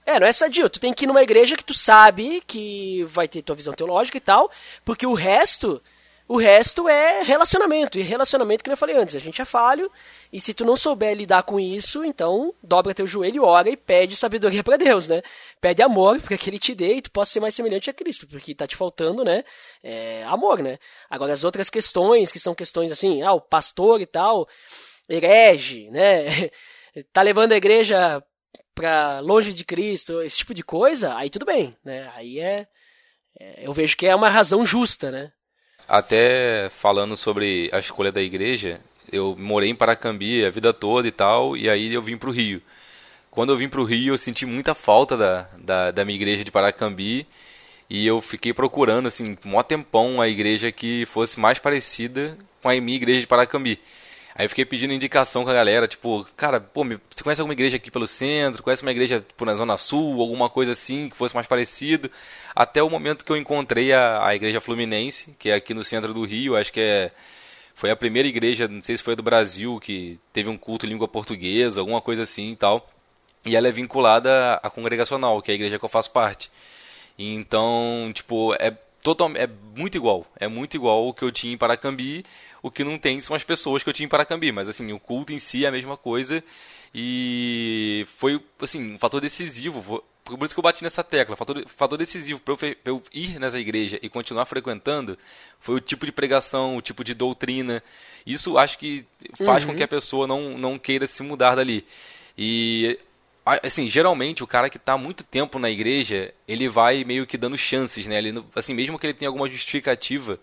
[0.07, 0.71] É, não é sadio.
[0.71, 4.17] Tu tem que ir numa igreja que tu sabe que vai ter tua visão teológica
[4.17, 4.51] e tal,
[4.85, 5.83] porque o resto.
[6.29, 7.99] O resto é relacionamento.
[7.99, 9.91] E relacionamento, que eu falei antes, a gente é falho.
[10.33, 14.17] E se tu não souber lidar com isso, então dobra teu joelho, ora e pede
[14.17, 15.23] sabedoria pra Deus, né?
[15.61, 18.27] Pede amor para que ele te dê e tu possa ser mais semelhante a Cristo,
[18.27, 19.45] porque tá te faltando, né?
[19.83, 20.79] É, amor, né?
[21.11, 24.49] Agora, as outras questões, que são questões assim, ah, o pastor e tal,
[25.09, 26.51] herege, né?
[27.13, 28.23] tá levando a igreja
[28.75, 32.11] pra longe de Cristo, esse tipo de coisa, aí tudo bem, né?
[32.15, 32.67] Aí é,
[33.39, 35.33] é eu vejo que é uma razão justa, né?
[35.93, 38.81] Até falando sobre a escolha da igreja,
[39.13, 42.33] eu morei em Paracambi a vida toda e tal, e aí eu vim para o
[42.33, 42.63] Rio.
[43.31, 46.43] Quando eu vim para o Rio, eu senti muita falta da, da, da minha igreja
[46.43, 47.27] de Paracambi,
[47.91, 52.81] e eu fiquei procurando, assim, um tempão a igreja que fosse mais parecida com a
[52.81, 53.79] minha igreja de Paracambi.
[54.35, 57.77] Aí eu fiquei pedindo indicação com a galera, tipo, cara, pô, você conhece alguma igreja
[57.77, 58.63] aqui pelo centro?
[58.63, 60.21] Conhece uma igreja tipo, na Zona Sul?
[60.21, 62.11] Alguma coisa assim que fosse mais parecido?
[62.55, 66.15] Até o momento que eu encontrei a, a igreja Fluminense, que é aqui no centro
[66.15, 67.13] do Rio, acho que é
[67.75, 70.91] foi a primeira igreja, não sei se foi do Brasil, que teve um culto em
[70.91, 72.87] língua portuguesa, alguma coisa assim e tal.
[73.45, 76.51] E ela é vinculada à congregacional, que é a igreja que eu faço parte.
[77.19, 80.25] Então, tipo, é total, é muito igual.
[80.39, 82.25] É muito igual o que eu tinha em Paracambi.
[82.63, 84.53] O que não tem são as pessoas que eu tinha em Paracambi.
[84.53, 86.43] Mas, assim, o culto em si é a mesma coisa.
[86.95, 90.03] E foi, assim, um fator decisivo.
[90.25, 91.37] Por isso que eu bati nessa tecla.
[91.37, 95.19] Fator, fator decisivo para eu, eu, ir nessa igreja e continuar frequentando
[95.59, 97.83] foi o tipo de pregação, o tipo de doutrina.
[98.25, 99.05] Isso acho que
[99.45, 99.73] faz uhum.
[99.73, 101.85] com que a pessoa não, não queira se mudar dali.
[102.39, 102.99] E
[103.45, 107.59] assim, geralmente o cara que está muito tempo na igreja, ele vai meio que dando
[107.59, 108.19] chances, né?
[108.19, 110.39] Ele, assim, mesmo que ele tenha alguma justificativa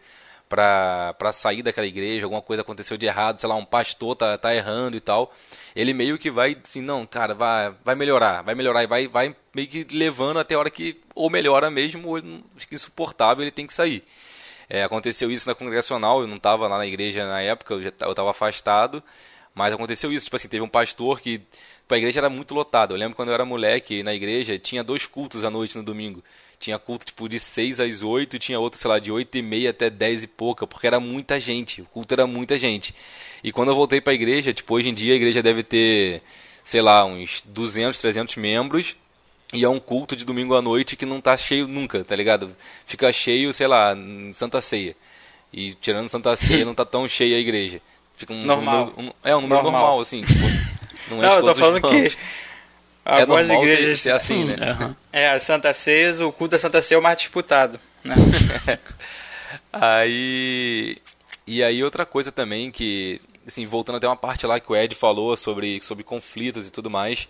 [0.49, 4.53] para sair daquela igreja, alguma coisa aconteceu de errado, sei lá, um pastor tá, tá
[4.53, 5.31] errando e tal,
[5.75, 9.35] ele meio que vai assim, não, cara, vai, vai melhorar, vai melhorar e vai, vai
[9.53, 12.19] meio que levando até a hora que ou melhora mesmo ou
[12.57, 14.03] fica insuportável, ele tem que sair.
[14.67, 18.31] É, aconteceu isso na congregacional, eu não estava lá na igreja na época, eu estava
[18.31, 19.03] afastado,
[19.59, 21.41] mas aconteceu isso, tipo assim, teve um pastor que
[21.89, 22.93] a igreja era muito lotada.
[22.93, 26.23] Eu lembro quando eu era moleque na igreja, tinha dois cultos à noite no domingo.
[26.57, 29.41] Tinha culto tipo de 6 às 8 e tinha outro, sei lá, de 8 e
[29.41, 31.81] meia até 10 e pouca, porque era muita gente.
[31.81, 32.95] O culto era muita gente.
[33.43, 36.21] E quando eu voltei para a igreja, tipo, hoje em dia a igreja deve ter,
[36.63, 38.95] sei lá, uns 200, 300 membros.
[39.51, 42.55] E é um culto de domingo à noite que não tá cheio nunca, tá ligado?
[42.85, 44.95] Fica cheio, sei lá, em Santa Ceia.
[45.51, 47.81] E tirando Santa Ceia, não tá tão cheia a igreja.
[48.19, 48.87] Fica um normal.
[48.87, 50.21] Número, um, é um número normal, normal assim.
[50.21, 50.39] Tipo,
[51.09, 52.17] não, não eu tô falando que
[53.05, 54.55] é algumas é igrejas ser assim, né?
[54.73, 54.95] Uhum.
[55.11, 57.79] É, a Santa Ceia, o culto da Santa Ceia é o mais disputado.
[58.03, 58.15] Né?
[59.71, 60.97] aí
[61.47, 64.93] e aí outra coisa também que assim, voltando até uma parte lá que o Ed
[64.95, 67.25] falou sobre sobre conflitos e tudo mais.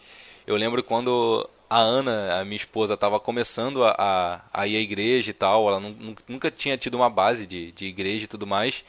[0.48, 4.80] Eu lembro quando a Ana, a minha esposa, estava começando a, a, a, ir à
[4.80, 5.68] igreja e tal.
[5.68, 5.80] Ela
[6.28, 8.84] nunca tinha tido uma base de, de igreja e tudo mais.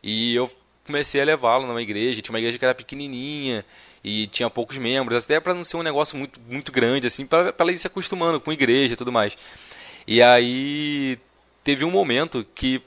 [0.00, 0.48] E eu
[0.86, 2.20] comecei a levá-la numa igreja.
[2.22, 3.64] Tinha uma igreja que era pequenininha
[4.04, 7.54] e tinha poucos membros, até para não ser um negócio muito, muito grande, assim, para
[7.56, 9.36] ela ir se acostumando com igreja e tudo mais.
[10.06, 11.18] E aí
[11.62, 12.82] teve um momento que,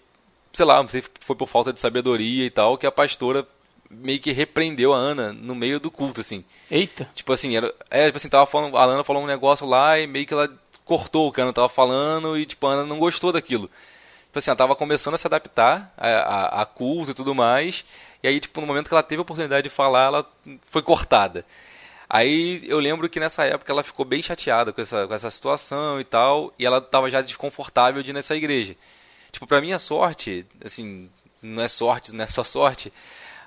[0.52, 3.48] sei lá, não sei se foi por falta de sabedoria e tal, que a pastora
[3.90, 6.44] meio que repreendeu a Ana no meio do culto, assim.
[6.70, 7.10] Eita!
[7.16, 10.08] Tipo assim, era, é, tipo assim, tava falando, a Ana falou um negócio lá e
[10.08, 10.50] meio que ela
[10.84, 13.70] cortou o que a Ana tava falando e, tipo, a Ana não gostou daquilo.
[14.36, 17.86] Tipo assim, ela tava começando a se adaptar a, a, a culto e tudo mais,
[18.22, 20.30] e aí, tipo, no momento que ela teve a oportunidade de falar, ela
[20.70, 21.46] foi cortada.
[22.10, 26.02] Aí eu lembro que nessa época ela ficou bem chateada com essa, com essa situação
[26.02, 28.76] e tal, e ela estava já desconfortável de ir nessa igreja.
[29.32, 31.10] Tipo, pra minha sorte, assim,
[31.42, 32.92] não é sorte, não é só sorte,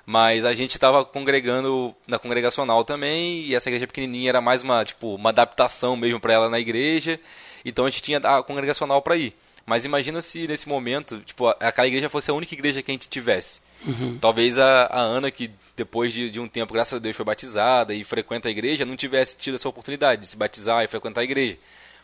[0.07, 4.83] mas a gente estava congregando na congregacional também, e essa igreja pequenininha era mais uma,
[4.83, 7.19] tipo, uma adaptação mesmo para ela na igreja,
[7.63, 9.35] então a gente tinha a congregacional para ir.
[9.69, 13.07] Mas imagina se nesse momento, tipo, aquela igreja fosse a única igreja que a gente
[13.07, 13.61] tivesse.
[13.85, 14.17] Uhum.
[14.19, 17.93] Talvez a, a, Ana, que depois de, de, um tempo, graças a Deus, foi batizada
[17.93, 21.23] e frequenta a igreja, não tivesse tido essa oportunidade de se batizar e frequentar a
[21.23, 21.55] igreja.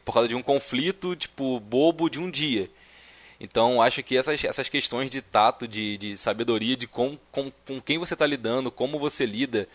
[0.05, 2.69] Por causa de um conflito, tipo, bobo de um dia.
[3.39, 7.81] Então, acho que essas, essas questões de tato, de, de sabedoria, de com, com, com
[7.81, 9.67] quem você está lidando, como você lida,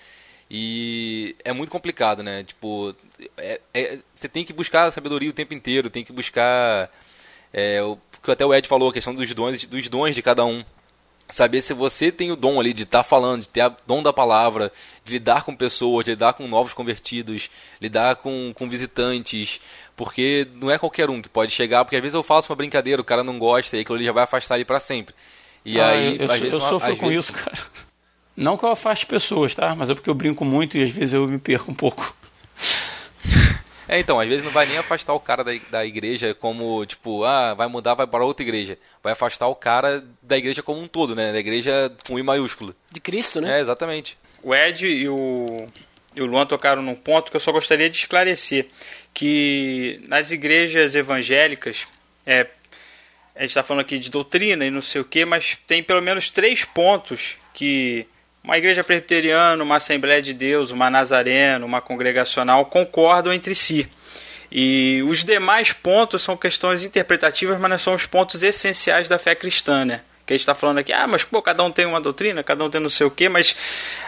[0.51, 2.43] e é muito complicado, né?
[2.43, 2.95] Tipo,
[3.37, 6.91] é, é, você tem que buscar sabedoria o tempo inteiro, tem que buscar.
[7.53, 10.45] É, o que até o Ed falou, a questão dos dons, dos dons de cada
[10.45, 10.65] um
[11.31, 14.03] saber se você tem o dom ali de estar tá falando, de ter o dom
[14.03, 14.73] da palavra,
[15.05, 19.61] de lidar com pessoas, de lidar com novos convertidos, lidar com, com visitantes,
[19.97, 23.01] porque não é qualquer um que pode chegar, porque às vezes eu faço uma brincadeira,
[23.01, 25.15] o cara não gosta e aquilo ali já vai afastar ele para sempre.
[25.65, 27.25] E ah, aí, eu, eu, às vezes, eu sofro com vezes...
[27.25, 27.59] isso, cara.
[28.37, 29.75] Não que eu afaste pessoas, tá?
[29.75, 32.15] Mas é porque eu brinco muito e às vezes eu me perco um pouco.
[33.93, 37.25] É, então, às vezes não vai nem afastar o cara da, da igreja como, tipo,
[37.25, 38.79] ah, vai mudar, vai para outra igreja.
[39.03, 41.33] Vai afastar o cara da igreja como um todo, né?
[41.33, 42.73] Da igreja com I maiúsculo.
[42.93, 43.59] De Cristo, né?
[43.59, 44.17] É, exatamente.
[44.45, 45.67] O Ed e o,
[46.15, 48.69] e o Luan tocaram num ponto que eu só gostaria de esclarecer.
[49.13, 51.89] Que nas igrejas evangélicas,
[52.25, 52.47] é,
[53.35, 56.01] a gente está falando aqui de doutrina e não sei o que, mas tem pelo
[56.01, 58.07] menos três pontos que
[58.43, 63.89] uma igreja presbiteriana, uma Assembleia de Deus, uma Nazareno, uma congregacional concordam entre si.
[64.51, 69.35] E os demais pontos são questões interpretativas, mas não são os pontos essenciais da fé
[69.35, 70.01] cristã, né?
[70.27, 72.65] Que a gente está falando aqui, ah, mas pô, cada um tem uma doutrina, cada
[72.65, 73.55] um tem não sei o quê, mas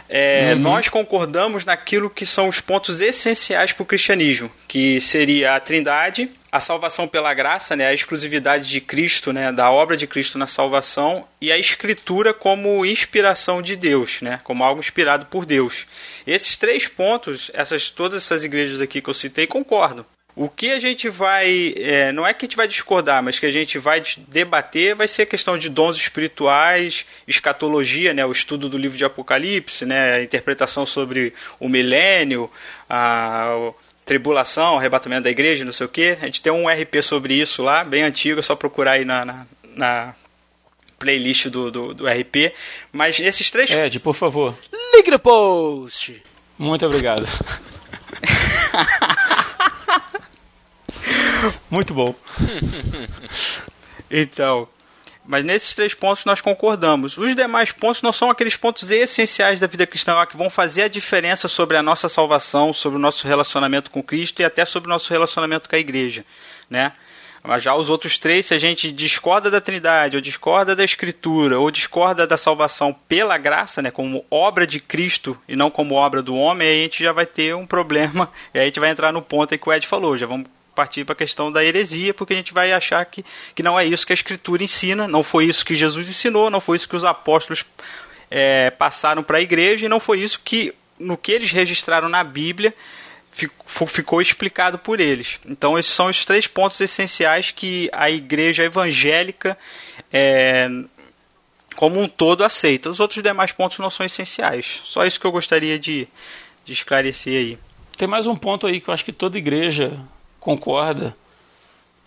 [0.08, 0.60] é, uhum.
[0.60, 6.30] nós concordamos naquilo que são os pontos essenciais para o cristianismo, que seria a trindade,
[6.52, 10.46] a salvação pela graça, né, a exclusividade de Cristo, né, da obra de Cristo na
[10.46, 15.86] salvação e a escritura como inspiração de Deus, né, como algo inspirado por Deus.
[16.26, 20.04] Esses três pontos, essas todas essas igrejas aqui que eu citei concordam.
[20.34, 21.74] O que a gente vai.
[21.76, 25.06] É, não é que a gente vai discordar, mas que a gente vai debater vai
[25.06, 30.14] ser a questão de dons espirituais, escatologia, né, o estudo do livro de Apocalipse, né,
[30.14, 32.50] a interpretação sobre o milênio,
[32.88, 33.72] a
[34.04, 36.18] tribulação, arrebatamento da igreja, não sei o que.
[36.20, 39.24] A gente tem um RP sobre isso lá, bem antigo, é só procurar aí na,
[39.24, 40.14] na, na
[40.98, 42.52] playlist do, do, do, RP.
[42.92, 43.70] Mas esses três.
[43.70, 44.56] Ed, por favor.
[44.94, 46.22] Link no post!
[46.58, 47.26] Muito obrigado.
[51.70, 52.14] Muito bom.
[54.10, 54.68] então,
[55.24, 57.16] mas nesses três pontos nós concordamos.
[57.16, 60.88] Os demais pontos não são aqueles pontos essenciais da vida cristã que vão fazer a
[60.88, 64.92] diferença sobre a nossa salvação, sobre o nosso relacionamento com Cristo e até sobre o
[64.92, 66.24] nosso relacionamento com a igreja,
[66.68, 66.92] né?
[67.44, 71.58] Mas já os outros três, se a gente discorda da Trindade, ou discorda da Escritura,
[71.58, 76.22] ou discorda da salvação pela graça, né, como obra de Cristo e não como obra
[76.22, 78.30] do homem, aí a gente já vai ter um problema.
[78.54, 80.16] E aí a gente vai entrar no ponto aí que o Ed falou.
[80.16, 83.62] Já vamos partir para a questão da heresia, porque a gente vai achar que, que
[83.62, 86.76] não é isso que a Escritura ensina, não foi isso que Jesus ensinou, não foi
[86.76, 87.64] isso que os apóstolos
[88.30, 92.24] é, passaram para a igreja, e não foi isso que, no que eles registraram na
[92.24, 92.74] Bíblia,
[93.32, 95.38] ficou, ficou explicado por eles.
[95.46, 99.58] Então, esses são os três pontos essenciais que a igreja evangélica,
[100.12, 100.68] é,
[101.76, 102.90] como um todo, aceita.
[102.90, 104.82] Os outros demais pontos não são essenciais.
[104.84, 106.06] Só isso que eu gostaria de,
[106.64, 107.58] de esclarecer aí.
[107.96, 109.98] Tem mais um ponto aí que eu acho que toda igreja
[110.42, 111.16] concorda,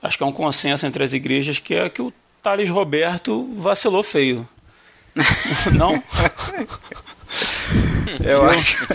[0.03, 4.03] acho que é um consenso entre as igrejas, que é que o Thales Roberto vacilou
[4.03, 4.47] feio.
[5.73, 5.93] Não?
[8.23, 8.87] Eu deu, acho.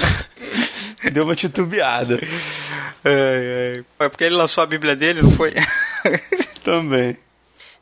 [1.12, 2.20] Deu uma titubeada.
[3.05, 4.05] É, é.
[4.05, 5.53] é porque ele lançou a Bíblia dele, não foi?
[6.62, 7.16] Também.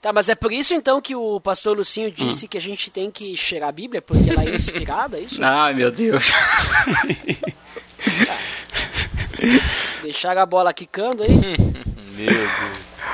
[0.01, 2.49] Tá, mas é por isso então que o pastor Lucinho disse hum.
[2.49, 5.43] que a gente tem que cheirar a Bíblia, porque ela é inspirada, é isso?
[5.45, 6.31] Ai, meu Deus.
[8.27, 8.39] Tá.
[10.09, 11.37] Deixaram a bola quicando aí?
[12.17, 12.51] Meu Deus.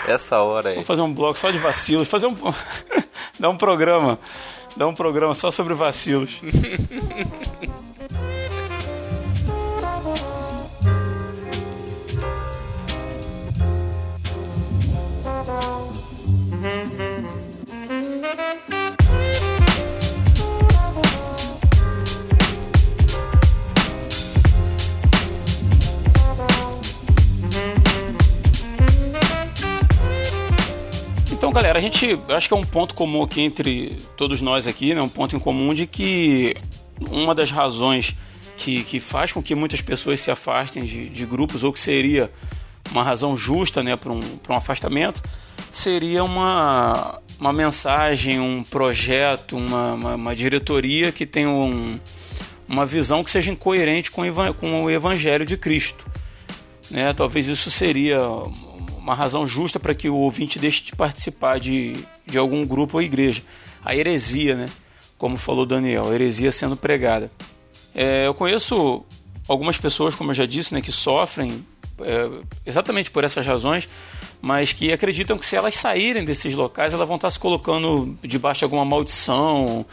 [0.07, 0.75] Essa hora aí.
[0.77, 2.07] Vamos fazer um bloco só de vacilos.
[2.07, 2.37] Fazer um.
[3.41, 4.17] Dar um programa.
[4.77, 6.39] Dar um programa só sobre vacilos.
[31.75, 35.03] Galera, a gente acho que é um ponto comum aqui entre todos nós aqui, né?
[35.03, 36.55] Um ponto em comum de que
[37.11, 38.15] uma das razões
[38.57, 42.31] que, que faz com que muitas pessoas se afastem de, de grupos, ou que seria
[42.93, 45.21] uma razão justa né, para um, um afastamento,
[45.73, 51.99] seria uma, uma mensagem, um projeto, uma, uma, uma diretoria que tenha um,
[52.69, 54.23] uma visão que seja incoerente com,
[54.61, 56.07] com o Evangelho de Cristo.
[56.89, 57.13] Né?
[57.13, 58.21] Talvez isso seria
[59.05, 61.95] uma razão justa para que o ouvinte deixe de participar de,
[62.27, 63.43] de algum grupo ou igreja.
[63.85, 64.67] A heresia, né?
[65.19, 67.31] Como falou Daniel, a heresia sendo pregada.
[67.95, 69.05] É, eu conheço
[69.47, 71.65] algumas pessoas, como eu já disse, né, que sofrem
[72.01, 72.31] é,
[72.65, 73.87] exatamente por essas razões,
[74.41, 78.61] mas que acreditam que se elas saírem desses locais, elas vão estar se colocando debaixo
[78.61, 79.85] de alguma maldição,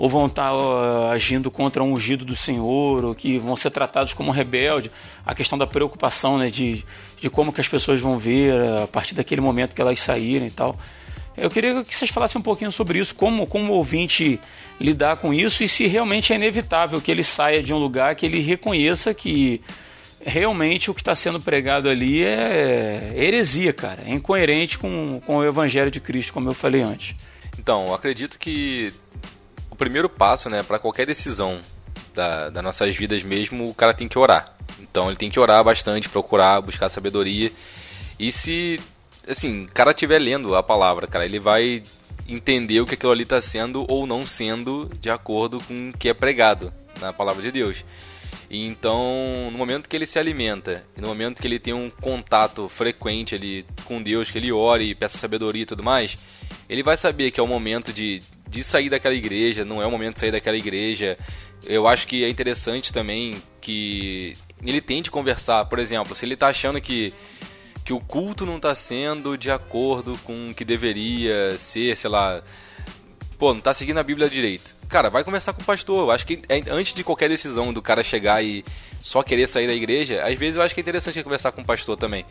[0.00, 4.14] ou vão estar uh, agindo contra um ungido do Senhor, ou que vão ser tratados
[4.14, 4.90] como rebelde.
[5.26, 6.86] A questão da preocupação né, de,
[7.20, 10.50] de como que as pessoas vão ver a partir daquele momento que elas saírem e
[10.50, 10.74] tal.
[11.36, 14.40] Eu queria que vocês falassem um pouquinho sobre isso, como, como o ouvinte
[14.80, 18.24] lidar com isso e se realmente é inevitável que ele saia de um lugar que
[18.24, 19.60] ele reconheça que
[20.24, 24.02] realmente o que está sendo pregado ali é heresia, cara.
[24.06, 27.14] É incoerente com, com o Evangelho de Cristo, como eu falei antes.
[27.58, 28.94] Então, acredito que
[29.80, 31.58] primeiro passo, né, para qualquer decisão
[32.14, 34.54] da, das nossas vidas mesmo, o cara tem que orar.
[34.78, 37.50] Então ele tem que orar bastante, procurar, buscar sabedoria.
[38.18, 38.78] E se,
[39.26, 41.82] assim, o cara estiver lendo a palavra, cara, ele vai
[42.28, 46.10] entender o que aquilo ali está sendo ou não sendo de acordo com o que
[46.10, 46.70] é pregado
[47.00, 47.82] na palavra de Deus.
[48.50, 52.68] E então, no momento que ele se alimenta, no momento que ele tem um contato
[52.68, 56.18] frequente ali com Deus, que ele ore e peça sabedoria e tudo mais,
[56.68, 59.90] ele vai saber que é o momento de de sair daquela igreja, não é o
[59.90, 61.16] momento de sair daquela igreja,
[61.64, 65.64] Eu acho que é interessante também que ele tente conversar.
[65.66, 67.12] Por exemplo, se ele tá achando que,
[67.84, 72.42] que o culto não tá sendo de acordo com o que deveria ser, sei lá.
[73.38, 74.74] Pô, não tá seguindo a Bíblia direito.
[74.88, 76.00] Cara, vai conversar com o pastor.
[76.00, 78.64] Eu acho que é, antes de qualquer decisão do cara chegar e
[79.00, 81.64] só querer sair da igreja, às vezes eu acho que é interessante conversar com o
[81.64, 82.24] pastor também.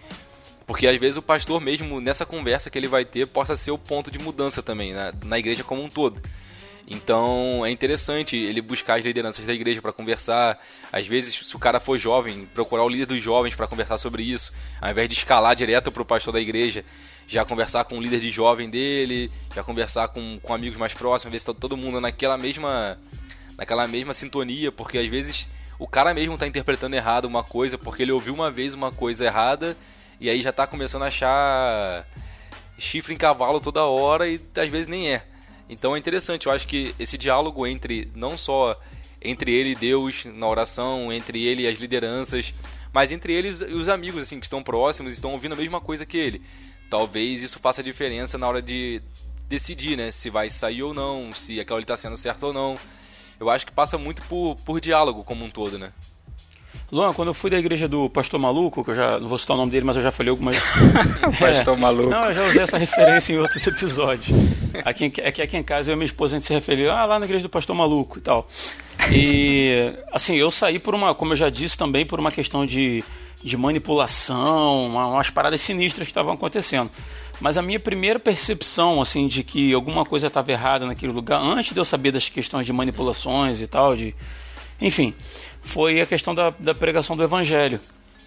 [0.70, 3.78] Porque às vezes o pastor mesmo, nessa conversa que ele vai ter, possa ser o
[3.78, 6.22] ponto de mudança também, na, na igreja como um todo.
[6.88, 10.64] Então é interessante ele buscar as lideranças da igreja para conversar.
[10.94, 14.22] Às vezes, se o cara for jovem, procurar o líder dos jovens para conversar sobre
[14.22, 16.86] isso, ao invés de escalar direto para o pastor da igreja,
[17.28, 21.32] já conversar com o líder de jovem dele, já conversar com, com amigos mais próximos,
[21.32, 22.96] ver se está todo mundo naquela mesma,
[23.58, 25.50] naquela mesma sintonia, porque às vezes
[25.80, 29.26] o cara mesmo está interpretando errado uma coisa porque ele ouviu uma vez uma coisa
[29.26, 29.76] errada
[30.20, 32.06] e aí já está começando a achar
[32.78, 35.26] chifre em cavalo toda hora e às vezes nem é.
[35.70, 38.80] Então é interessante, eu acho que esse diálogo entre não só
[39.22, 42.54] entre ele e Deus na oração, entre ele e as lideranças,
[42.92, 46.06] mas entre ele e os amigos assim que estão próximos, estão ouvindo a mesma coisa
[46.06, 46.42] que ele.
[46.90, 49.02] Talvez isso faça diferença na hora de
[49.48, 52.78] decidir, né, se vai sair ou não, se aquilo está sendo certo ou não.
[53.40, 55.94] Eu acho que passa muito por, por diálogo como um todo, né?
[56.92, 59.56] Luan, quando eu fui da igreja do Pastor Maluco, que eu já não vou citar
[59.56, 60.56] o nome dele, mas eu já falei algumas.
[61.40, 62.10] Pastor é, Maluco.
[62.10, 64.28] Não, eu já usei essa referência em outros episódios.
[64.84, 67.20] Aqui, que aqui em casa eu e minha esposa a gente se referiu, ah, lá
[67.20, 68.48] na igreja do Pastor Maluco e tal.
[69.12, 73.04] E, assim, eu saí por uma, como eu já disse também, por uma questão de,
[73.44, 76.90] de manipulação, uma, umas paradas sinistras que estavam acontecendo.
[77.40, 81.74] Mas a minha primeira percepção, assim, de que alguma coisa estava errada naquele lugar, antes
[81.74, 84.14] de eu saber das questões de manipulações e tal, de.
[84.82, 85.14] Enfim,
[85.62, 87.80] foi a questão da, da pregação do evangelho.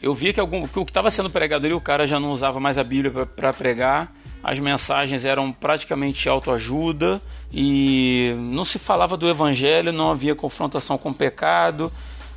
[0.03, 2.33] Eu vi que, algum, que o que estava sendo pregado ali, o cara já não
[2.33, 4.13] usava mais a Bíblia para pregar,
[4.43, 7.23] as mensagens eram praticamente autoajuda
[7.53, 11.93] e não se falava do evangelho, não havia confrontação com o pecado.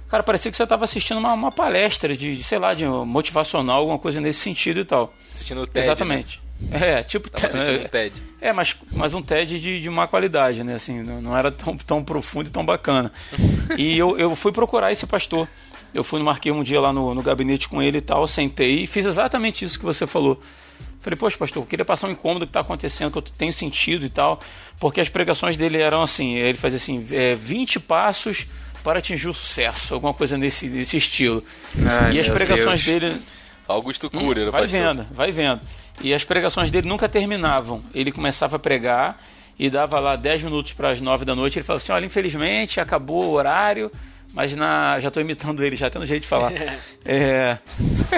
[0.08, 3.80] Cara, parecia que você estava assistindo uma, uma palestra de, de, sei lá, de motivacional,
[3.80, 5.12] alguma coisa nesse sentido e tal.
[5.34, 5.86] Assistindo o TED.
[5.86, 6.42] Exatamente.
[6.60, 7.00] Né?
[7.00, 8.14] É, tipo é, TED.
[8.46, 10.76] É, mas, mas um TED de, de má qualidade, né?
[10.76, 13.12] Assim, não, não era tão, tão profundo e tão bacana.
[13.76, 15.48] e eu, eu fui procurar esse pastor.
[15.92, 18.88] Eu fui marquei um dia lá no, no gabinete com ele e tal, sentei e
[18.88, 20.40] fiz exatamente isso que você falou.
[21.02, 24.06] Falei, poxa, pastor, eu queria passar um incômodo que está acontecendo, que eu tenho sentido
[24.06, 24.40] e tal,
[24.80, 28.46] porque as pregações dele eram assim, ele fazia assim, é, 20 passos
[28.84, 31.44] para atingir o sucesso, alguma coisa nesse, nesse estilo.
[31.84, 33.02] Ai, e as pregações Deus.
[33.02, 33.22] dele...
[33.68, 34.80] Augusto Cury, hum, Vai pastor.
[34.80, 35.62] vendo, vai vendo.
[36.02, 37.84] E as pregações dele nunca terminavam.
[37.94, 39.20] Ele começava a pregar
[39.58, 41.60] e dava lá 10 minutos para as 9 da noite.
[41.60, 43.90] Ele falava assim: Olha, infelizmente acabou o horário,
[44.34, 45.00] mas na.
[45.00, 46.52] Já estou imitando ele, já tendo jeito de falar.
[47.04, 47.58] é...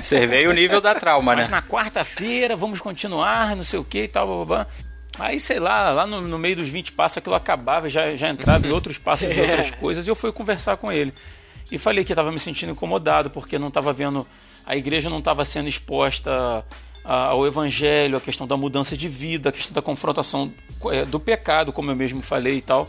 [0.01, 1.43] Você veio o nível da trauma, mas né?
[1.43, 4.67] Mas na quarta-feira vamos continuar, não sei o que e tal, blá, blá, blá.
[5.19, 8.67] Aí, sei lá, lá no, no, meio dos 20 passos aquilo acabava, já, já entrava
[8.67, 11.13] em outros passos de outras coisas, e eu fui conversar com ele.
[11.71, 14.27] E falei que estava me sentindo incomodado, porque não estava vendo.
[14.65, 16.63] A igreja não estava sendo exposta
[17.07, 20.53] ao evangelho, a questão da mudança de vida, a questão da confrontação
[20.91, 22.87] é, do pecado, como eu mesmo falei e tal.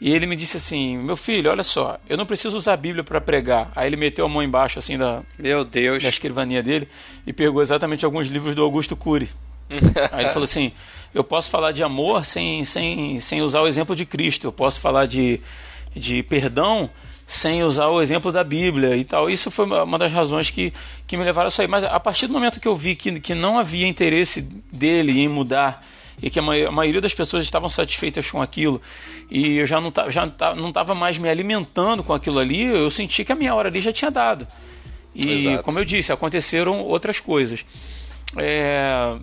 [0.00, 3.02] E ele me disse assim: Meu filho, olha só, eu não preciso usar a Bíblia
[3.02, 3.72] para pregar.
[3.74, 6.02] Aí ele meteu a mão embaixo assim da, Meu Deus.
[6.02, 6.88] da escrivania dele
[7.26, 9.30] e pegou exatamente alguns livros do Augusto Cury.
[10.12, 10.72] Aí ele falou assim:
[11.14, 14.78] Eu posso falar de amor sem, sem, sem usar o exemplo de Cristo, eu posso
[14.78, 15.40] falar de,
[15.94, 16.90] de perdão
[17.26, 19.30] sem usar o exemplo da Bíblia e tal.
[19.30, 20.72] Isso foi uma das razões que,
[21.06, 21.68] que me levaram a sair.
[21.68, 25.28] Mas a partir do momento que eu vi que, que não havia interesse dele em
[25.28, 25.80] mudar
[26.22, 28.80] e que a, a maioria das pessoas estavam satisfeitas com aquilo
[29.30, 33.24] e eu já não já não estava mais me alimentando com aquilo ali, eu senti
[33.24, 34.46] que a minha hora ali já tinha dado.
[35.14, 35.62] E, Exato.
[35.62, 37.64] como eu disse, aconteceram outras coisas.
[38.36, 39.16] É,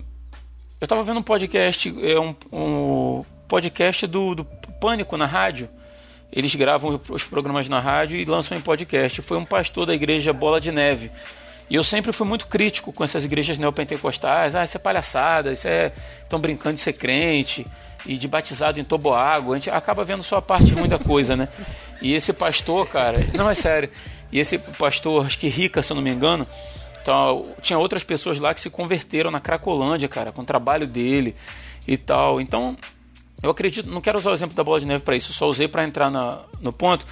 [0.80, 4.44] eu estava vendo um podcast, é um, um podcast do, do
[4.80, 5.68] Pânico na rádio
[6.32, 9.20] eles gravam os programas na rádio e lançam em podcast.
[9.22, 11.10] Foi um pastor da igreja Bola de Neve.
[11.68, 14.54] E eu sempre fui muito crítico com essas igrejas neopentecostais.
[14.54, 15.92] Ah, isso é palhaçada, isso é.
[16.22, 17.66] estão brincando de ser crente
[18.06, 19.54] e de batizado em toboágua.
[19.54, 21.48] A gente acaba vendo só a parte ruim da coisa, né?
[22.00, 23.90] E esse pastor, cara, não é sério.
[24.30, 26.46] E esse pastor, acho que Rica, se eu não me engano,
[27.02, 31.34] então, tinha outras pessoas lá que se converteram na Cracolândia, cara, com o trabalho dele
[31.86, 32.40] e tal.
[32.40, 32.76] Então,
[33.42, 35.66] eu acredito, não quero usar o exemplo da bola de neve para isso, só usei
[35.66, 37.06] para entrar na, no ponto,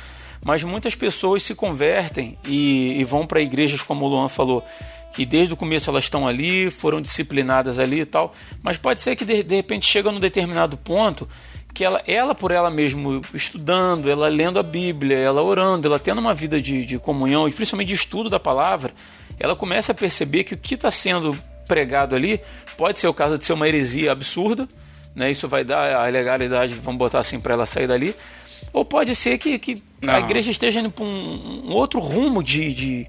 [0.45, 4.64] mas muitas pessoas se convertem e, e vão para igrejas, como o Luan falou,
[5.12, 9.16] que desde o começo elas estão ali, foram disciplinadas ali e tal, mas pode ser
[9.16, 11.28] que de, de repente chega num determinado ponto
[11.74, 16.20] que ela, ela por ela mesmo estudando, ela lendo a Bíblia, ela orando, ela tendo
[16.20, 18.93] uma vida de, de comunhão e principalmente de estudo da palavra,
[19.39, 22.41] ela começa a perceber que o que está sendo pregado ali
[22.76, 24.68] pode ser o caso de ser uma heresia absurda,
[25.14, 25.30] né?
[25.30, 28.14] Isso vai dar a legalidade, vamos botar assim, para ela sair dali.
[28.72, 32.72] Ou pode ser que, que a igreja esteja indo para um, um, outro rumo de,
[32.72, 33.06] de,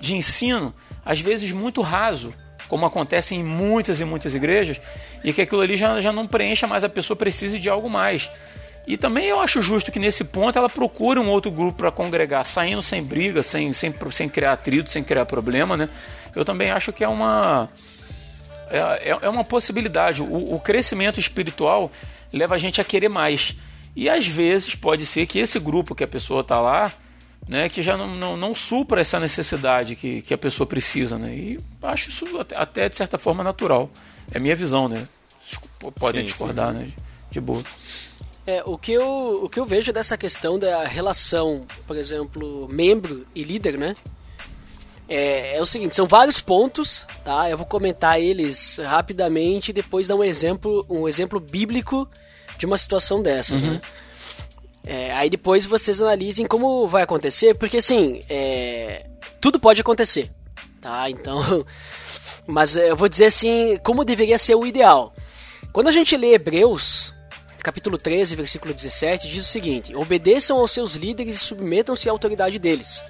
[0.00, 0.74] de ensino,
[1.04, 2.34] às vezes muito raso,
[2.68, 4.80] como acontece em muitas e muitas igrejas,
[5.22, 8.30] e que aquilo ali já, já não preencha mais, a pessoa precisa de algo mais.
[8.86, 12.44] E também eu acho justo que nesse ponto ela procure um outro grupo para congregar,
[12.44, 15.88] saindo sem briga, sem, sem, sem criar atrito, sem criar problema, né?
[16.34, 17.68] Eu também acho que é uma
[18.74, 20.22] é, é, é uma possibilidade.
[20.22, 21.90] O, o crescimento espiritual
[22.32, 23.54] leva a gente a querer mais.
[23.94, 26.92] E às vezes pode ser que esse grupo que a pessoa está lá,
[27.46, 31.16] né, que já não, não, não, supra essa necessidade que, que a pessoa precisa.
[31.16, 31.34] Né?
[31.34, 33.88] E acho isso até de certa forma natural.
[34.32, 35.06] É a minha visão, né?
[35.98, 36.78] Podem sim, discordar, sim.
[36.78, 36.92] né?
[37.30, 37.62] De boa.
[38.46, 43.26] É, o que, eu, o que eu vejo dessa questão da relação, por exemplo, membro
[43.34, 43.94] e líder, né?
[45.08, 47.48] É, é, o seguinte, são vários pontos, tá?
[47.48, 52.08] Eu vou comentar eles rapidamente e depois dar um exemplo, um exemplo bíblico
[52.56, 53.72] de uma situação dessas, uhum.
[53.72, 53.80] né?
[54.86, 59.06] É, aí depois vocês analisem como vai acontecer, porque assim, é,
[59.40, 60.30] tudo pode acontecer,
[60.80, 61.08] tá?
[61.10, 61.64] Então,
[62.46, 65.14] mas eu vou dizer assim, como deveria ser o ideal.
[65.72, 67.12] Quando a gente lê Hebreus,
[67.62, 72.58] capítulo 13, versículo 17, diz o seguinte: Obedeçam aos seus líderes e submetam-se à autoridade
[72.58, 73.02] deles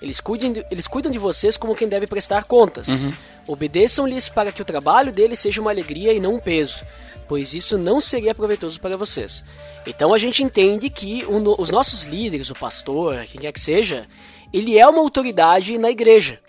[0.00, 2.88] eles, cuidem de, eles cuidam de vocês como quem deve prestar contas.
[2.88, 3.12] Uhum.
[3.46, 6.84] Obedeçam-lhes para que o trabalho deles seja uma alegria e não um peso,
[7.28, 9.44] pois isso não seria proveitoso para vocês.
[9.86, 14.06] Então a gente entende que um, os nossos líderes, o pastor, quem quer que seja,
[14.52, 16.40] ele é uma autoridade na igreja.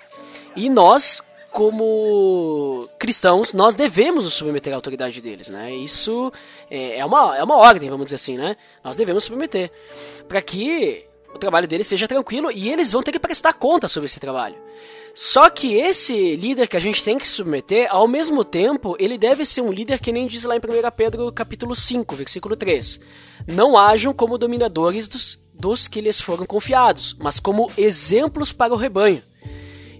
[0.55, 1.21] E nós,
[1.51, 5.73] como cristãos, nós devemos nos submeter à autoridade deles, né?
[5.73, 6.31] Isso
[6.69, 8.57] é, é uma, é uma ordem, vamos dizer assim, né?
[8.83, 9.71] Nós devemos submeter.
[10.27, 14.07] Para que o trabalho deles seja tranquilo e eles vão ter que prestar conta sobre
[14.07, 14.55] esse trabalho.
[15.13, 19.45] Só que esse líder que a gente tem que submeter, ao mesmo tempo, ele deve
[19.45, 20.61] ser um líder que nem diz lá em 1
[20.95, 22.99] Pedro capítulo 5, versículo 3.
[23.45, 28.77] Não ajam como dominadores dos, dos que lhes foram confiados, mas como exemplos para o
[28.77, 29.21] rebanho.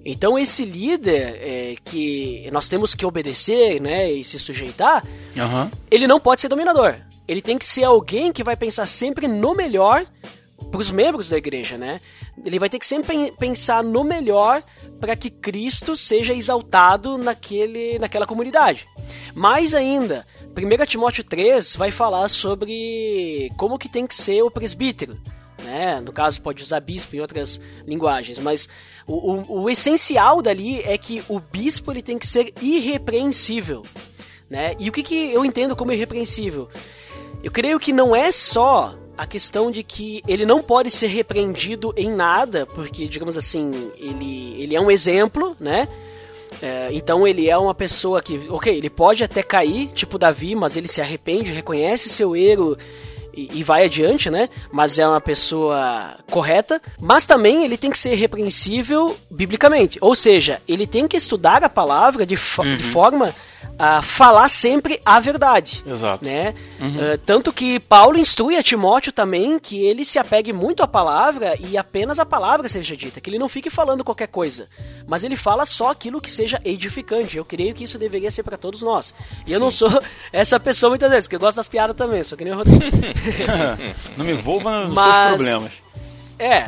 [0.04, 5.06] Então esse líder é, que nós temos que obedecer né, e se sujeitar,
[5.36, 5.70] uhum.
[5.90, 6.96] ele não pode ser dominador.
[7.28, 10.06] Ele tem que ser alguém que vai pensar sempre no melhor
[10.72, 12.00] para os membros da igreja, né?
[12.44, 14.64] Ele vai ter que sempre pensar no melhor
[15.00, 18.88] para que Cristo seja exaltado naquele, naquela comunidade.
[19.36, 25.20] Mais ainda, 1 Timóteo 3 vai falar sobre como que tem que ser o presbítero.
[25.62, 26.00] Né?
[26.00, 28.68] No caso, pode usar bispo em outras linguagens, mas
[29.06, 33.86] o, o, o essencial dali é que o bispo ele tem que ser irrepreensível.
[34.50, 34.76] Né?
[34.80, 36.70] E o que, que eu entendo como irrepreensível?
[37.44, 41.94] Eu creio que não é só a questão de que ele não pode ser repreendido
[41.96, 45.88] em nada, porque, digamos assim, ele, ele é um exemplo, né?
[46.62, 50.76] É, então ele é uma pessoa que, ok, ele pode até cair, tipo Davi, mas
[50.76, 52.78] ele se arrepende, reconhece seu erro
[53.34, 54.50] e, e, vai adiante, né?
[54.72, 56.82] Mas é uma pessoa correta.
[57.00, 59.98] Mas também ele tem que ser repreensível biblicamente.
[60.02, 62.76] Ou seja, ele tem que estudar a palavra de, fo uhum.
[62.76, 63.34] de forma
[63.78, 65.84] a falar sempre a verdade.
[65.86, 66.24] Exato.
[66.24, 66.54] Né?
[66.80, 67.14] Uhum.
[67.14, 71.56] Uh, tanto que Paulo instrui a Timóteo também que ele se apegue muito à palavra
[71.60, 74.68] e apenas a palavra seja dita, que ele não fique falando qualquer coisa,
[75.08, 77.38] mas ele fala só aquilo que seja edificante.
[77.38, 79.16] Eu creio que isso deveria ser para todos nós.
[79.46, 79.54] E Sim.
[79.56, 79.90] eu não sou
[80.32, 82.82] essa pessoa muitas vezes, que eu gosto das piadas também, só que nem o Rodrigo.
[84.16, 85.16] não me envolva nos mas...
[85.16, 85.91] seus problemas.
[86.42, 86.66] É,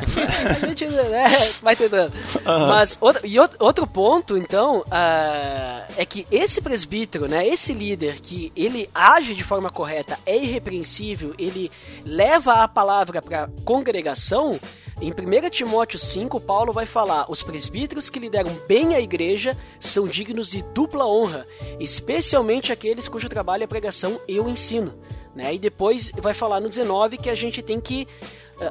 [0.62, 1.24] a gente né,
[1.60, 2.12] vai tentando.
[2.46, 2.68] Uhum.
[2.68, 8.52] Mas, outro, e outro ponto, então, uh, é que esse presbítero, né, esse líder que
[8.54, 11.72] ele age de forma correta, é irrepreensível, ele
[12.04, 14.60] leva a palavra para congregação,
[15.00, 20.06] em 1 Timóteo 5, Paulo vai falar: os presbíteros que lideram bem a igreja são
[20.06, 21.44] dignos de dupla honra,
[21.80, 24.94] especialmente aqueles cujo trabalho é pregação e o ensino.
[25.34, 25.54] Né?
[25.54, 28.06] E depois vai falar no 19 que a gente tem que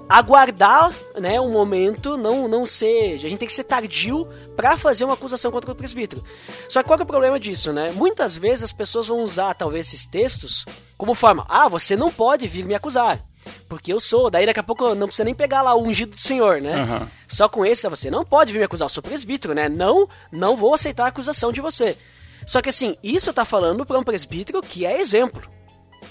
[0.07, 5.03] aguardar, né, um momento, não não ser, a gente tem que ser tardio para fazer
[5.05, 6.23] uma acusação contra o presbítero.
[6.69, 7.91] Só que qual é o problema disso, né?
[7.91, 10.65] Muitas vezes as pessoas vão usar talvez esses textos
[10.97, 13.19] como forma: "Ah, você não pode vir me acusar".
[13.67, 16.21] Porque eu sou, daí daqui a pouco não precisa nem pegar lá o ungido do
[16.21, 16.83] Senhor, né?
[16.83, 17.07] Uhum.
[17.27, 19.67] Só com esse você não pode vir me acusar, eu sou presbítero, né?
[19.67, 21.97] Não, não vou aceitar a acusação de você.
[22.45, 25.41] Só que assim, isso tá falando para um presbítero que é exemplo,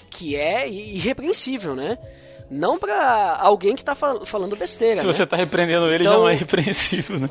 [0.09, 1.97] que é irrepreensível, né?
[2.49, 4.97] Não para alguém que tá fal falando besteira.
[4.97, 5.11] Se né?
[5.11, 6.13] você tá repreendendo ele, então...
[6.13, 7.29] já não é irrepreensível, né?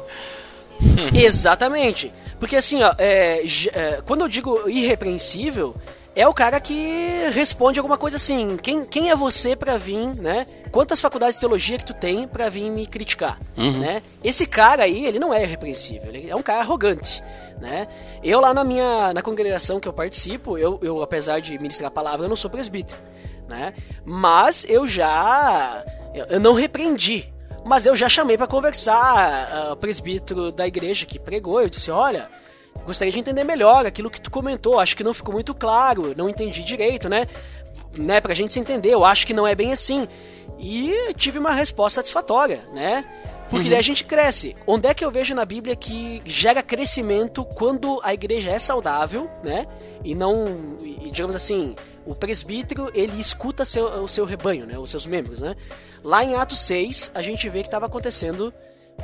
[1.15, 2.13] Exatamente.
[2.39, 5.77] Porque assim, ó, é, é, quando eu digo irrepreensível,
[6.15, 10.45] é o cara que responde alguma coisa assim: quem, quem é você para vir, né?
[10.71, 13.79] Quantas faculdades de teologia que tu tem para vir me criticar, uhum.
[13.79, 14.03] né?
[14.23, 17.23] Esse cara aí, ele não é irrepreensível, ele é um cara arrogante,
[17.61, 17.89] né?
[18.23, 21.95] Eu lá na minha na congregação que eu participo, eu, eu apesar de ministrar a
[21.95, 23.01] palavra, eu não sou presbítero
[23.53, 23.75] né?
[24.05, 25.85] Mas eu já
[26.29, 27.33] Eu, não repreendi,
[27.65, 31.61] mas eu já chamei para conversar uh, o presbítero da igreja que pregou.
[31.61, 32.29] Eu disse: olha,
[32.85, 34.81] gostaria de entender melhor aquilo que tu comentou.
[34.81, 37.27] Acho que não ficou muito claro, não entendi direito, né?
[37.97, 38.21] né?
[38.21, 40.09] Pra gente se entender, eu acho que não é bem assim.
[40.59, 43.05] E tive uma resposta satisfatória, né?
[43.49, 43.71] Porque uhum.
[43.71, 44.55] daí a gente cresce.
[44.67, 49.31] Onde é que eu vejo na Bíblia que gera crescimento quando a igreja é saudável,
[49.45, 49.67] né?
[50.03, 51.75] E não, e, digamos assim,
[52.07, 54.79] o presbítero, ele escuta seu, o seu rebanho, né?
[54.79, 55.57] Os seus membros, né?
[56.05, 58.53] Lá em Atos 6, a gente vê que estava acontecendo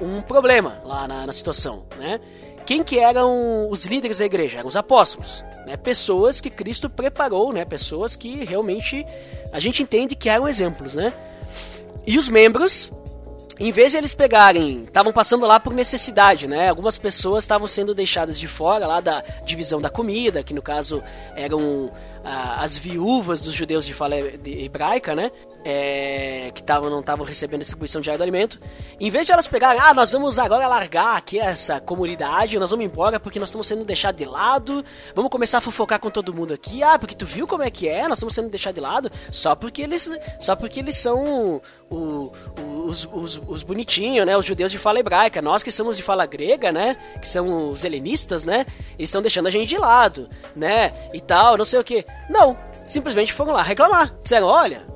[0.01, 2.21] um problema lá na, na situação, né?
[2.67, 4.59] Quem que eram os líderes da igreja?
[4.59, 5.77] Eram os apóstolos, né?
[5.77, 7.65] Pessoas que Cristo preparou, né?
[7.65, 9.07] Pessoas que realmente
[9.53, 11.13] a gente entende que eram exemplos, né?
[12.07, 12.93] E os membros
[13.61, 16.69] em vez de eles pegarem, estavam passando lá por necessidade, né?
[16.69, 21.03] Algumas pessoas estavam sendo deixadas de fora lá da divisão da comida, que no caso
[21.35, 21.91] eram
[22.29, 25.31] as viúvas dos judeus de fala hebraica, né?
[25.71, 28.59] É, que tavam, não estavam recebendo distribuição diária do alimento,
[28.99, 32.87] em vez de elas pegarem, ah, nós vamos agora largar aqui essa comunidade, nós vamos
[32.87, 34.83] embora porque nós estamos sendo deixados de lado,
[35.15, 37.87] vamos começar a fofocar com todo mundo aqui, ah, porque tu viu como é que
[37.87, 40.11] é, nós estamos sendo deixados de lado, só porque eles,
[40.41, 41.61] só porque eles são
[41.91, 42.33] o,
[42.87, 46.25] os, os, os bonitinhos, né, os judeus de fala hebraica, nós que somos de fala
[46.25, 48.65] grega, né, que são os helenistas, né,
[48.99, 52.07] eles estão deixando a gente de lado, né, e tal, não sei o que.
[52.31, 52.57] Não,
[52.87, 54.87] simplesmente foram lá reclamar, disseram, olha,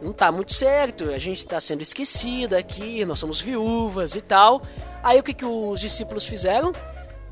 [0.00, 4.62] não tá muito certo, a gente tá sendo esquecida aqui, nós somos viúvas e tal.
[5.02, 6.72] Aí o que, que os discípulos fizeram?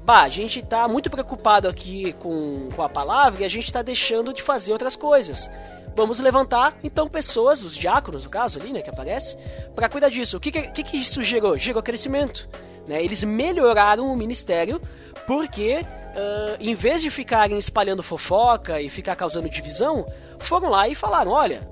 [0.04, 3.82] Bah, a gente tá muito preocupado aqui com, com a palavra e a gente tá
[3.82, 5.50] deixando de fazer outras coisas.
[5.96, 9.36] Vamos levantar, então, pessoas, os diáconos, no caso ali, né, que aparece,
[9.74, 10.36] para cuidar disso.
[10.36, 11.56] O que, que, que isso gerou?
[11.56, 12.48] Gerou crescimento.
[12.86, 13.02] Né?
[13.02, 14.80] Eles melhoraram o ministério
[15.26, 20.04] porque, uh, em vez de ficarem espalhando fofoca e ficar causando divisão,
[20.38, 21.62] foram lá e falaram: olha,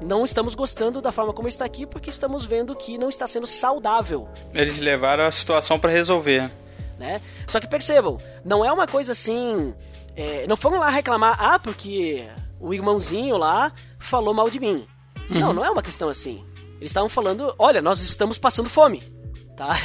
[0.00, 3.46] não estamos gostando da forma como está aqui porque estamos vendo que não está sendo
[3.46, 4.28] saudável.
[4.54, 6.50] Eles levaram a situação para resolver.
[6.98, 7.20] Né?
[7.46, 9.74] Só que percebam, não é uma coisa assim.
[10.16, 12.28] É, não foram lá reclamar, ah, porque
[12.58, 14.86] o irmãozinho lá falou mal de mim.
[15.30, 15.38] Uhum.
[15.38, 16.44] Não, não é uma questão assim.
[16.78, 19.02] Eles estavam falando, olha, nós estamos passando fome,
[19.56, 19.70] tá?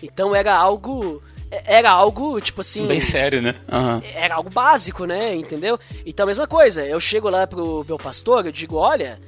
[0.00, 1.20] Então era algo
[1.50, 2.86] era algo, tipo assim.
[2.86, 3.54] Bem sério, né?
[3.70, 4.02] Uhum.
[4.14, 5.34] Era algo básico, né?
[5.34, 5.78] Entendeu?
[6.04, 6.84] Então, a mesma coisa.
[6.84, 9.20] Eu chego lá pro meu pastor, eu digo: olha,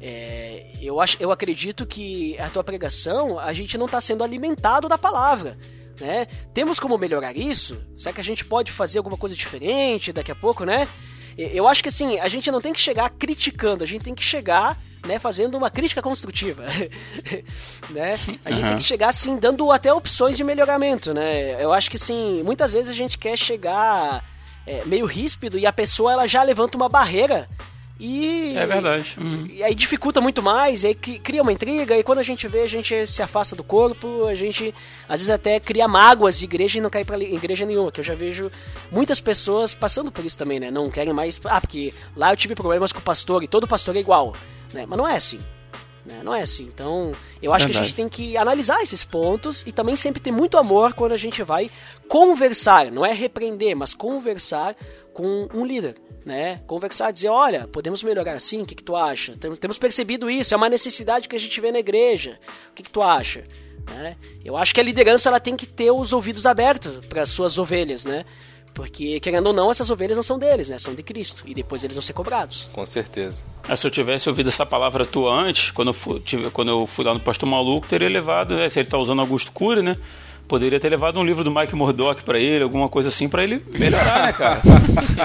[0.00, 4.88] é, eu, acho, eu acredito que a tua pregação, a gente não está sendo alimentado
[4.88, 5.58] da palavra.
[6.00, 6.26] Né?
[6.54, 7.80] Temos como melhorar isso?
[7.96, 10.86] Será que a gente pode fazer alguma coisa diferente daqui a pouco, né?
[11.38, 14.24] Eu acho que assim, a gente não tem que chegar criticando, a gente tem que
[14.24, 14.76] chegar
[15.06, 16.64] né, fazendo uma crítica construtiva,
[17.90, 18.18] né?
[18.44, 18.68] A gente uhum.
[18.68, 21.62] tem que chegar assim dando até opções de melhoramento, né?
[21.62, 24.24] Eu acho que assim, muitas vezes a gente quer chegar
[24.66, 27.48] é, meio ríspido e a pessoa ela já levanta uma barreira
[27.98, 28.52] e.
[28.54, 29.16] É verdade.
[29.18, 29.48] Uhum.
[29.52, 32.68] E aí dificulta muito mais, aí cria uma intriga, e quando a gente vê, a
[32.68, 34.74] gente se afasta do corpo, a gente
[35.08, 38.04] às vezes até cria mágoas de igreja e não cai pra igreja nenhuma, que eu
[38.04, 38.50] já vejo
[38.90, 40.70] muitas pessoas passando por isso também, né?
[40.70, 41.40] Não querem mais.
[41.44, 44.34] Ah, porque lá eu tive problemas com o pastor e todo pastor é igual,
[44.72, 44.86] né?
[44.86, 45.40] Mas não é assim.
[46.08, 46.20] Né?
[46.24, 46.64] Não é assim.
[46.64, 47.72] Então, eu acho Verdade.
[47.72, 51.12] que a gente tem que analisar esses pontos e também sempre ter muito amor quando
[51.12, 51.70] a gente vai
[52.08, 54.74] conversar, não é repreender, mas conversar
[55.18, 56.60] com um líder né?
[56.66, 59.34] Conversar, dizer, olha, podemos melhorar assim, o que, que tu acha?
[59.58, 62.38] Temos percebido isso, é uma necessidade que a gente vê na igreja,
[62.70, 63.44] o que, que tu acha?
[63.90, 64.14] Né?
[64.44, 67.56] Eu acho que a liderança ela tem que ter os ouvidos abertos para as suas
[67.56, 68.26] ovelhas, né?
[68.74, 70.78] Porque, querendo ou não, essas ovelhas não são deles, né?
[70.78, 71.42] São de Cristo.
[71.46, 72.68] E depois eles vão ser cobrados.
[72.72, 73.42] Com certeza.
[73.66, 76.86] Ah, se eu tivesse ouvido essa palavra tua antes, quando eu fui, tive, quando eu
[76.86, 78.68] fui lá no Pastor Maluco, teria levado, né?
[78.68, 79.96] Se ele tá usando Augusto Cury, né?
[80.48, 83.62] Poderia ter levado um livro do Mike Murdock para ele, alguma coisa assim, para ele
[83.78, 84.62] melhorar, né, cara?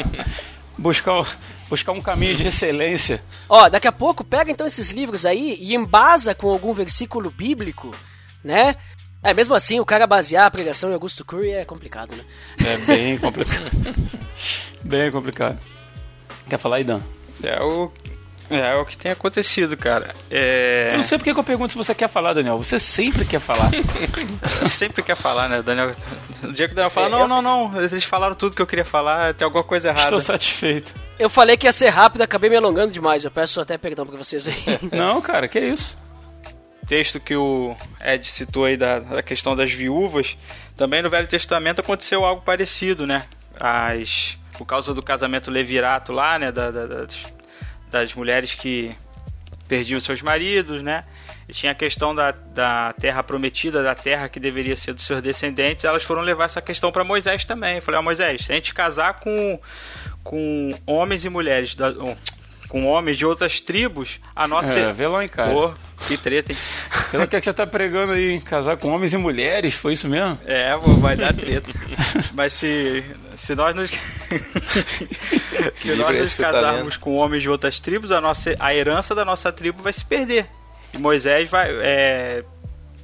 [0.77, 1.25] buscar,
[1.69, 3.23] buscar um caminho de excelência.
[3.47, 7.95] Ó, daqui a pouco pega então esses livros aí e embasa com algum versículo bíblico,
[8.43, 8.75] né?
[9.23, 12.25] É, mesmo assim, o cara basear a pregação em Augusto Curry é complicado, né?
[12.59, 13.71] É bem complicado.
[14.83, 15.57] bem complicado.
[16.49, 16.99] Quer falar aí, Dan?
[17.41, 17.89] É o
[18.55, 20.13] é, é o que tem acontecido, cara.
[20.29, 20.89] É...
[20.91, 22.57] Eu não sei porque que eu pergunto se você quer falar, Daniel.
[22.57, 23.69] Você sempre quer falar.
[24.69, 25.95] sempre quer falar, né, Daniel?
[26.41, 27.27] No dia que o Daniel fala, é, não, eu...
[27.27, 30.05] não, não, eles falaram tudo que eu queria falar, tem alguma coisa errada.
[30.05, 30.93] Estou satisfeito.
[31.17, 33.23] Eu falei que ia ser rápido, acabei me alongando demais.
[33.23, 34.79] Eu peço até perdão pra vocês aí.
[34.91, 35.97] não, cara, que isso.
[36.85, 40.37] Texto que o Ed citou aí da, da questão das viúvas,
[40.75, 43.23] também no Velho Testamento aconteceu algo parecido, né?
[43.59, 47.25] As por causa do casamento levirato lá, né, da, da, das,
[47.93, 48.93] das mulheres que
[49.67, 51.05] perdiam seus maridos, né?
[51.47, 55.21] E tinha a questão da, da terra prometida, da terra que deveria ser dos seus
[55.21, 55.85] descendentes.
[55.85, 57.75] Elas foram levar essa questão para Moisés também.
[57.75, 59.59] Eu falei, ah, Moisés, se a gente casar com,
[60.23, 61.93] com homens e mulheres, da,
[62.67, 64.79] com homens de outras tribos, a nossa.
[64.79, 65.51] É, lá, hein, cara.
[65.51, 65.73] Pô,
[66.07, 66.57] que treta, hein?
[67.11, 70.09] Pelo que, é que você tá pregando aí, casar com homens e mulheres, foi isso
[70.09, 70.39] mesmo?
[70.45, 71.69] É, vai dar treta.
[72.33, 73.03] Mas se,
[73.43, 73.91] se nós nos.
[75.75, 79.25] se nós nos tá casarmos com homens de outras tribos, a, nossa, a herança da
[79.25, 80.47] nossa tribo vai se perder.
[80.93, 81.69] E Moisés vai.
[81.69, 82.43] É,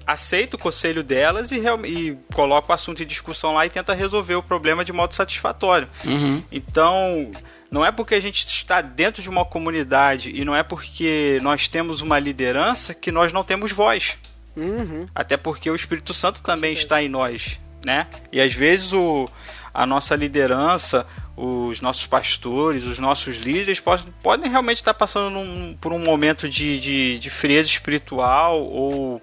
[0.05, 3.93] aceita o conselho delas e, real- e coloca o assunto em discussão lá e tenta
[3.93, 5.87] resolver o problema de modo satisfatório.
[6.03, 6.41] Uhum.
[6.51, 7.29] Então,
[7.69, 11.67] não é porque a gente está dentro de uma comunidade e não é porque nós
[11.67, 14.17] temos uma liderança que nós não temos voz.
[14.55, 15.05] Uhum.
[15.13, 18.07] Até porque o Espírito Santo também está em nós, né?
[18.31, 19.29] E às vezes o,
[19.73, 21.05] a nossa liderança,
[21.35, 26.49] os nossos pastores, os nossos líderes podem, podem realmente estar passando num- por um momento
[26.49, 29.21] de, de, de frieza espiritual ou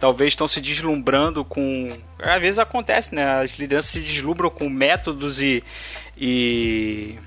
[0.00, 1.92] talvez estão se deslumbrando com.
[2.18, 3.42] Às vezes acontece, né?
[3.42, 5.62] As lideranças se deslumbram com métodos e,
[6.16, 7.18] e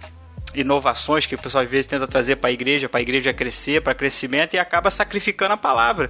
[0.55, 3.82] inovações que o pessoal às vezes tenta trazer para a igreja, para a igreja crescer,
[3.82, 6.09] para crescimento e acaba sacrificando a palavra.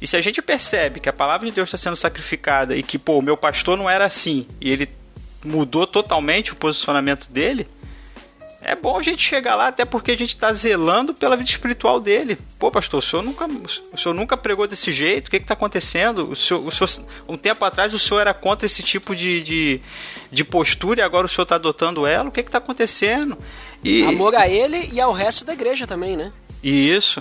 [0.00, 2.98] E se a gente percebe que a palavra de Deus está sendo sacrificada e que,
[2.98, 4.88] pô, meu pastor não era assim e ele
[5.44, 7.66] mudou totalmente o posicionamento dele,
[8.64, 11.98] é bom a gente chegar lá, até porque a gente está zelando pela vida espiritual
[11.98, 12.38] dele.
[12.60, 13.44] Pô, pastor, o senhor nunca,
[13.92, 15.26] o senhor nunca pregou desse jeito?
[15.26, 16.30] O que está acontecendo?
[16.30, 19.80] O senhor, o senhor- um tempo atrás o senhor era contra esse tipo de, de,
[20.30, 22.28] de postura e agora o senhor está adotando ela?
[22.28, 23.36] O que está acontecendo?
[23.82, 26.30] E, Amor a ele e ao resto da igreja também, né?
[26.62, 27.20] isso.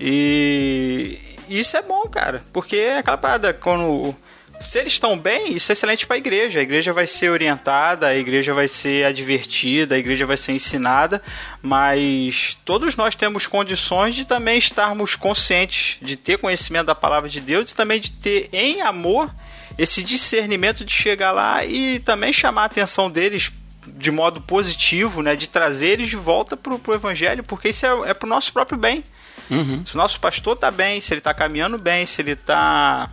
[0.00, 1.16] E
[1.48, 2.42] isso é bom, cara.
[2.52, 4.16] Porque é aquela parada, quando.
[4.60, 6.58] Se eles estão bem, isso é excelente para a igreja.
[6.58, 11.22] A igreja vai ser orientada, a igreja vai ser advertida, a igreja vai ser ensinada,
[11.62, 17.40] mas todos nós temos condições de também estarmos conscientes, de ter conhecimento da palavra de
[17.40, 19.34] Deus e também de ter em amor
[19.78, 23.50] esse discernimento de chegar lá e também chamar a atenção deles
[23.86, 28.10] de modo positivo, né, de trazer eles de volta pro, pro evangelho, porque isso é,
[28.10, 29.02] é pro nosso próprio bem.
[29.50, 29.84] Uhum.
[29.86, 33.10] Se o nosso pastor tá bem, se ele tá caminhando bem, se ele tá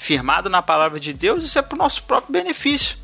[0.00, 2.96] firmado na palavra de Deus, isso é pro nosso próprio benefício.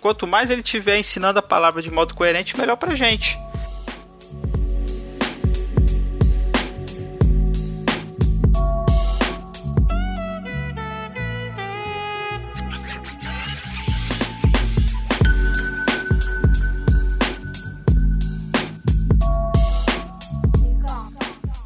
[0.00, 3.38] Quanto mais ele estiver ensinando a palavra de modo coerente, melhor pra gente.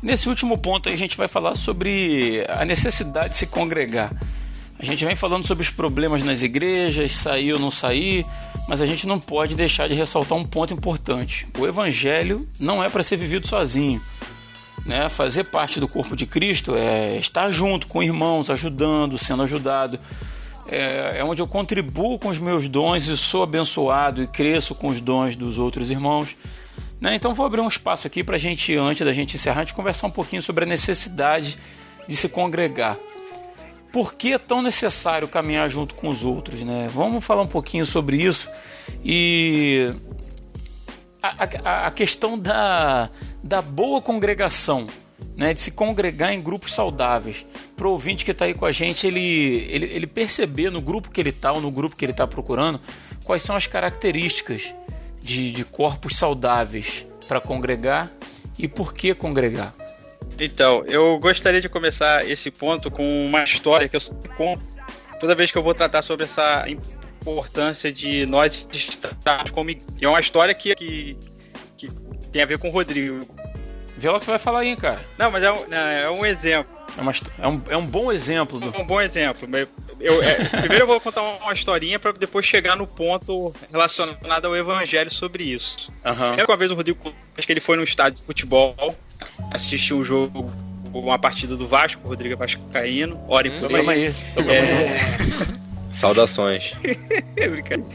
[0.02, 4.12] Nesse último ponto a gente vai falar sobre a necessidade de se congregar.
[4.84, 8.22] A gente vem falando sobre os problemas nas igrejas, sair ou não sair,
[8.68, 11.46] mas a gente não pode deixar de ressaltar um ponto importante.
[11.58, 13.98] O evangelho não é para ser vivido sozinho.
[14.84, 15.08] Né?
[15.08, 19.98] Fazer parte do corpo de Cristo é estar junto com irmãos, ajudando, sendo ajudado.
[20.68, 24.88] É, é onde eu contribuo com os meus dons e sou abençoado e cresço com
[24.88, 26.36] os dons dos outros irmãos.
[27.00, 27.14] Né?
[27.14, 29.72] Então vou abrir um espaço aqui para a gente, antes da gente encerrar, a gente
[29.72, 31.56] conversar um pouquinho sobre a necessidade
[32.06, 32.98] de se congregar.
[33.94, 36.64] Por que é tão necessário caminhar junto com os outros?
[36.64, 36.88] Né?
[36.92, 38.50] Vamos falar um pouquinho sobre isso
[39.04, 39.86] e
[41.22, 43.08] a, a, a questão da,
[43.40, 44.88] da boa congregação,
[45.36, 45.54] né?
[45.54, 47.46] de se congregar em grupos saudáveis.
[47.76, 51.08] Para o ouvinte que está aí com a gente, ele, ele, ele perceber no grupo
[51.08, 52.80] que ele está ou no grupo que ele está procurando
[53.24, 54.74] quais são as características
[55.20, 58.10] de, de corpos saudáveis para congregar
[58.58, 59.72] e por que congregar.
[60.38, 64.00] Então, eu gostaria de começar esse ponto com uma história que eu
[64.36, 64.62] conto
[65.20, 70.20] toda vez que eu vou tratar sobre essa importância de nós estarmos como é uma
[70.20, 71.16] história que, que,
[71.76, 71.88] que
[72.30, 73.20] tem a ver com o Rodrigo.
[73.96, 75.00] Vê lá o que você vai falar aí, cara.
[75.16, 76.74] Não, mas é um, é um exemplo.
[76.96, 78.58] É, uma, é, um, é um bom exemplo.
[78.58, 78.76] Do...
[78.76, 79.48] É um bom exemplo.
[80.00, 84.56] Eu, é, primeiro eu vou contar uma historinha para depois chegar no ponto relacionado ao
[84.56, 85.92] evangelho sobre isso.
[86.04, 86.44] Uhum.
[86.46, 88.74] Uma vez o Rodrigo, acho que ele foi num estádio de futebol,
[89.50, 90.50] assistiu um jogo,
[90.92, 93.20] uma partida do Vasco, o Rodrigo é Vascaíno.
[93.28, 94.06] Ora hum, tamo aí.
[94.06, 94.14] aí.
[94.34, 94.64] Tamo é...
[95.92, 96.74] Saudações.
[97.36, 97.90] é brincadeira.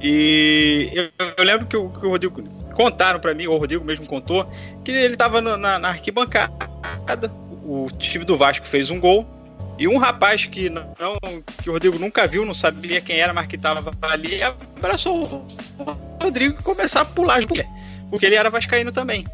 [0.00, 2.42] E eu, eu lembro que o, que o, Rodrigo
[2.74, 4.48] contaram para mim, ou o Rodrigo mesmo contou,
[4.84, 6.52] que ele tava no, na, na arquibancada,
[7.64, 9.26] o time do Vasco fez um gol.
[9.78, 10.92] E um rapaz que não,
[11.62, 15.46] que o Rodrigo nunca viu, não sabia quem era, mas que estava ali, abraçou
[15.78, 17.46] o Rodrigo e começou a pular
[18.10, 19.24] porque ele era vascaíno também.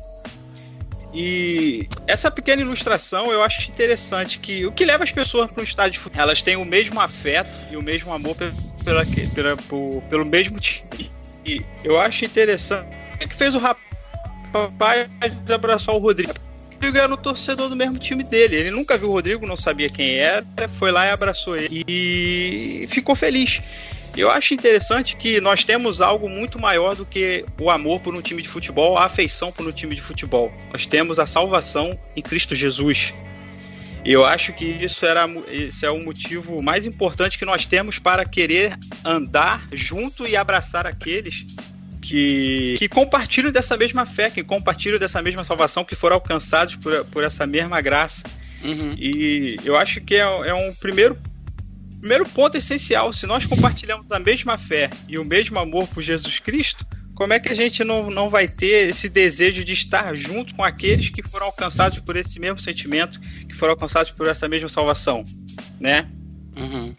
[1.14, 5.64] E essa pequena ilustração eu acho interessante que o que leva as pessoas para um
[5.64, 10.02] estádio de futebol, elas têm o mesmo afeto e o mesmo amor pela, pela, por,
[10.10, 11.10] pelo mesmo time.
[11.46, 15.08] E eu acho interessante que fez o rapaz
[15.52, 16.32] abraçar o Rodrigo.
[16.32, 18.56] O Rodrigo era um torcedor do mesmo time dele.
[18.56, 20.44] Ele nunca viu o Rodrigo, não sabia quem era,
[20.78, 23.62] foi lá e abraçou ele e ficou feliz.
[24.16, 28.22] Eu acho interessante que nós temos algo muito maior do que o amor por um
[28.22, 30.52] time de futebol, a afeição por um time de futebol.
[30.72, 33.12] Nós temos a salvação em Cristo Jesus.
[34.04, 37.98] E eu acho que isso, era, isso é o motivo mais importante que nós temos
[37.98, 41.44] para querer andar junto e abraçar aqueles
[42.00, 47.04] que, que compartilham dessa mesma fé, que compartilham dessa mesma salvação, que foram alcançados por,
[47.06, 48.22] por essa mesma graça.
[48.62, 48.90] Uhum.
[48.96, 51.18] E eu acho que é, é um primeiro
[52.04, 53.14] primeiro ponto essencial.
[53.14, 56.84] Se nós compartilhamos a mesma fé e o mesmo amor por Jesus Cristo,
[57.14, 60.62] como é que a gente não, não vai ter esse desejo de estar junto com
[60.62, 65.24] aqueles que foram alcançados por esse mesmo sentimento, que foram alcançados por essa mesma salvação,
[65.80, 66.06] né?
[66.54, 66.94] Uhum.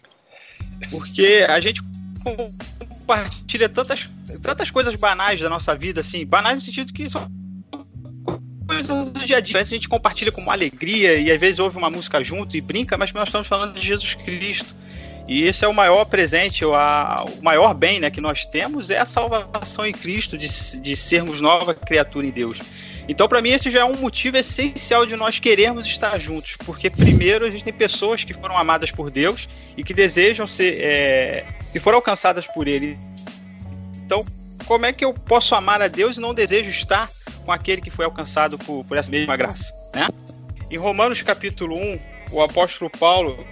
[0.90, 1.80] Porque a gente
[2.24, 4.10] compartilha tantas,
[4.42, 7.30] tantas coisas banais da nossa vida, assim, banais no sentido que são
[8.66, 9.60] coisas do dia a dia.
[9.60, 12.98] A gente compartilha com uma alegria e às vezes ouve uma música junto e brinca,
[12.98, 14.74] mas nós estamos falando de Jesus Cristo.
[15.28, 18.90] E esse é o maior presente, o, a, o maior bem né, que nós temos
[18.90, 20.48] é a salvação em Cristo, de,
[20.80, 22.58] de sermos nova criatura em Deus.
[23.08, 26.90] Então, para mim, esse já é um motivo essencial de nós querermos estar juntos, porque
[26.90, 31.98] primeiro existem pessoas que foram amadas por Deus e que desejam ser, é, que foram
[31.98, 32.96] alcançadas por Ele.
[34.04, 34.24] Então,
[34.64, 37.08] como é que eu posso amar a Deus e não desejo estar
[37.44, 39.72] com aquele que foi alcançado por, por essa mesma graça?
[39.94, 40.08] Né?
[40.68, 42.00] Em Romanos capítulo 1,
[42.32, 43.46] o apóstolo Paulo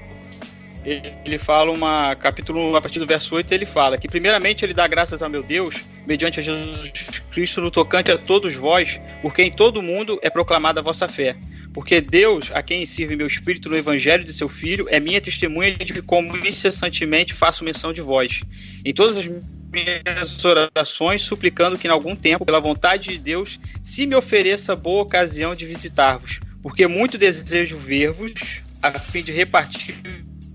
[0.85, 4.74] ele fala uma capítulo 1, a partir do verso 8, ele fala que primeiramente ele
[4.74, 5.76] dá graças ao meu Deus,
[6.07, 10.28] mediante a Jesus Cristo no tocante a todos vós, porque em todo o mundo é
[10.28, 11.37] proclamada a vossa fé.
[11.72, 15.72] Porque Deus, a quem sirve meu espírito no evangelho de seu filho, é minha testemunha
[15.72, 18.43] de como incessantemente faço menção de vós.
[18.85, 24.07] Em todas as minhas orações, suplicando que em algum tempo, pela vontade de Deus, se
[24.07, 29.97] me ofereça boa ocasião de visitar-vos, porque muito desejo ver-vos, a fim de repartir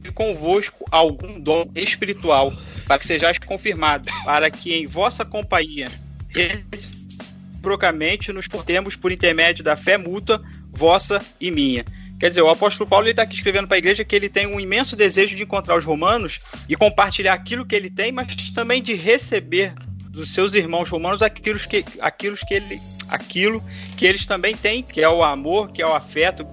[0.09, 2.53] convosco algum dom espiritual,
[2.87, 5.91] para que sejais confirmados, para que em vossa companhia
[6.29, 10.41] reciprocamente nos portemos por intermédio da fé mútua,
[10.71, 11.85] vossa e minha.
[12.19, 14.59] Quer dizer, o apóstolo Paulo está aqui escrevendo para a igreja que ele tem um
[14.59, 18.93] imenso desejo de encontrar os romanos e compartilhar aquilo que ele tem, mas também de
[18.93, 19.73] receber
[20.09, 23.63] dos seus irmãos romanos aquilo que, aquilo que, ele, aquilo
[23.95, 26.45] que eles também têm, que é o amor, que é o afeto,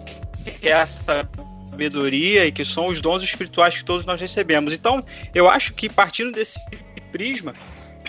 [0.61, 1.29] que é essa
[1.77, 4.73] sabedoria e que são os dons espirituais que todos nós recebemos.
[4.73, 5.05] Então,
[5.35, 6.59] eu acho que partindo desse
[7.13, 7.55] prisma,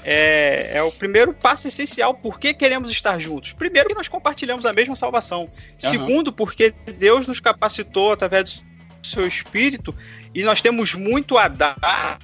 [0.04, 2.14] é, é, o primeiro passo essencial.
[2.14, 3.52] Por que queremos estar juntos?
[3.52, 5.42] Primeiro, que nós compartilhamos a mesma salvação.
[5.42, 5.50] Uhum.
[5.78, 8.64] Segundo, porque Deus nos capacitou através
[9.02, 9.94] do seu Espírito
[10.34, 12.20] e nós temos muito a dar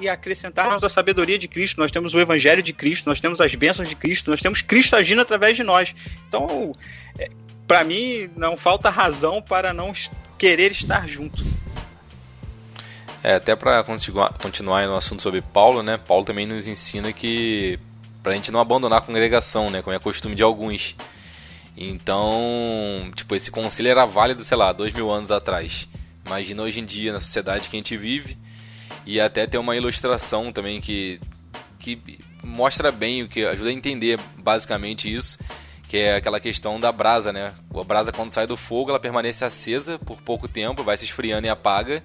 [0.00, 1.80] e acrescentarmos a sabedoria de Cristo.
[1.80, 4.94] Nós temos o Evangelho de Cristo, nós temos as bênçãos de Cristo, nós temos Cristo
[4.94, 5.92] agindo através de nós.
[6.28, 6.72] Então,
[7.18, 7.28] é,
[7.66, 9.92] para mim, não falta razão para não
[10.38, 11.44] querer estar junto.
[13.22, 15.96] É, até para continuar no assunto sobre Paulo, né?
[15.96, 17.78] Paulo também nos ensina que
[18.22, 19.82] pra gente não abandonar a congregação, né?
[19.82, 20.94] Como é costume de alguns.
[21.76, 25.88] Então, tipo, esse conselho era válido, sei lá, dois mil anos atrás.
[26.24, 28.38] Imagina hoje em dia, na sociedade que a gente vive.
[29.04, 31.20] E até tem uma ilustração também que,
[31.78, 32.00] que
[32.42, 35.38] mostra bem, o que ajuda a entender basicamente isso
[35.88, 37.54] que é aquela questão da brasa, né?
[37.74, 41.46] A brasa quando sai do fogo, ela permanece acesa por pouco tempo, vai se esfriando
[41.46, 42.04] e apaga.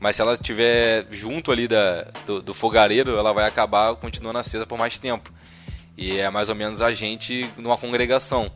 [0.00, 4.66] Mas se ela estiver junto ali da, do, do fogareiro, ela vai acabar continuando acesa
[4.66, 5.30] por mais tempo.
[5.96, 8.50] E é mais ou menos a gente numa congregação.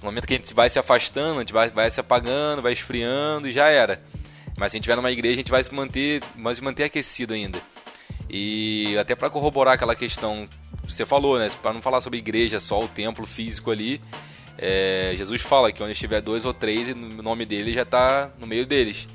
[0.00, 2.72] No momento que a gente vai se afastando, a gente vai, vai se apagando, vai
[2.72, 4.02] esfriando e já era.
[4.58, 6.84] Mas se a gente estiver numa igreja, a gente vai se manter, vai se manter
[6.84, 7.58] aquecido ainda.
[8.28, 10.48] E até para corroborar aquela questão
[10.92, 11.48] você falou, né?
[11.62, 14.00] Para não falar sobre igreja, só o templo físico ali.
[14.56, 18.46] É, Jesus fala que onde estiver dois ou três, o nome dele já está no
[18.46, 19.06] meio deles.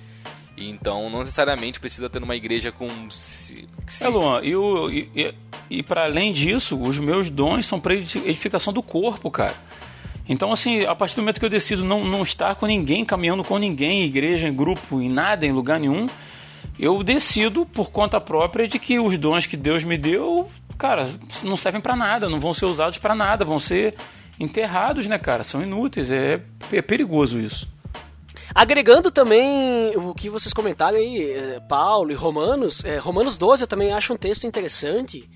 [0.55, 2.87] Então, não necessariamente precisa ter uma igreja com.
[2.87, 5.33] É, Luan, e, o, e, e,
[5.69, 9.55] e para além disso, os meus dons são para edificação do corpo, cara.
[10.29, 13.43] Então, assim, a partir do momento que eu decido não, não estar com ninguém, caminhando
[13.43, 16.07] com ninguém, em igreja, em grupo, em nada, em lugar nenhum,
[16.79, 20.49] eu decido por conta própria de que os dons que Deus me deu
[20.83, 21.09] cara,
[21.45, 23.95] não servem para nada, não vão ser usados para nada, vão ser
[24.37, 25.45] enterrados, né, cara?
[25.45, 27.65] São inúteis, é, é perigoso isso.
[28.53, 33.67] Agregando também o que vocês comentaram aí, é, Paulo e Romanos, é, Romanos 12 eu
[33.67, 35.29] também acho um texto interessante,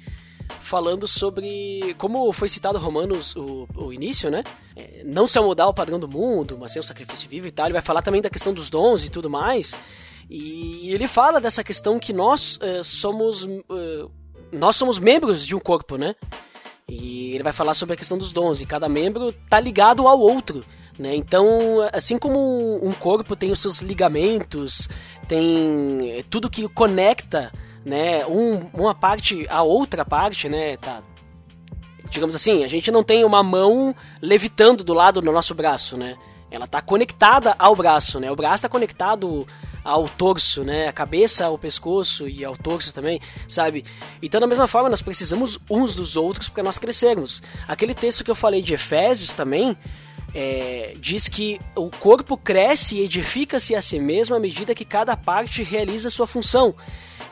[0.59, 4.43] falando sobre como foi citado Romanos o, o início, né?
[4.75, 7.67] É, não se mudar ao padrão do mundo, mas ser um sacrifício vivo e tal.
[7.67, 9.73] Ele vai falar também da questão dos dons e tudo mais.
[10.29, 14.05] E ele fala dessa questão que nós é, somos é,
[14.51, 16.15] nós somos membros de um corpo, né?
[16.87, 20.19] E ele vai falar sobre a questão dos dons, e cada membro tá ligado ao
[20.19, 20.63] outro.
[20.97, 21.15] Né?
[21.15, 21.47] Então,
[21.93, 24.89] assim como um corpo tem os seus ligamentos,
[25.27, 27.51] tem tudo que conecta
[27.85, 31.03] né, um, uma parte, a outra parte, né, tá,
[32.09, 36.15] digamos assim, a gente não tem uma mão levitando do lado do nosso braço, né?
[36.49, 38.31] Ela está conectada ao braço, né?
[38.31, 39.45] O braço está conectado
[39.87, 40.89] ao torso, né?
[40.89, 43.85] A cabeça ao pescoço e ao torso também, sabe?
[44.21, 47.41] Então, da mesma forma, nós precisamos uns dos outros para nós crescermos.
[47.65, 49.77] Aquele texto que eu falei de Efésios também,
[50.35, 55.15] é, diz que o corpo cresce e edifica-se a si mesmo à medida que cada
[55.15, 56.75] parte realiza sua função.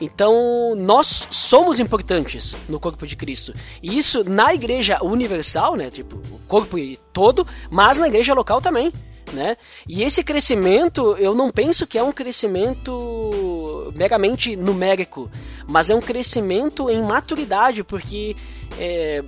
[0.00, 3.52] Então, nós somos importantes no corpo de Cristo.
[3.82, 5.90] E isso na igreja universal, né?
[5.90, 6.78] Tipo, o corpo
[7.12, 8.90] todo, mas na igreja local também.
[9.32, 9.56] Né?
[9.88, 15.30] E esse crescimento, eu não penso que é um crescimento meramente numérico,
[15.66, 18.36] mas é um crescimento em maturidade, porque
[18.78, 19.24] é,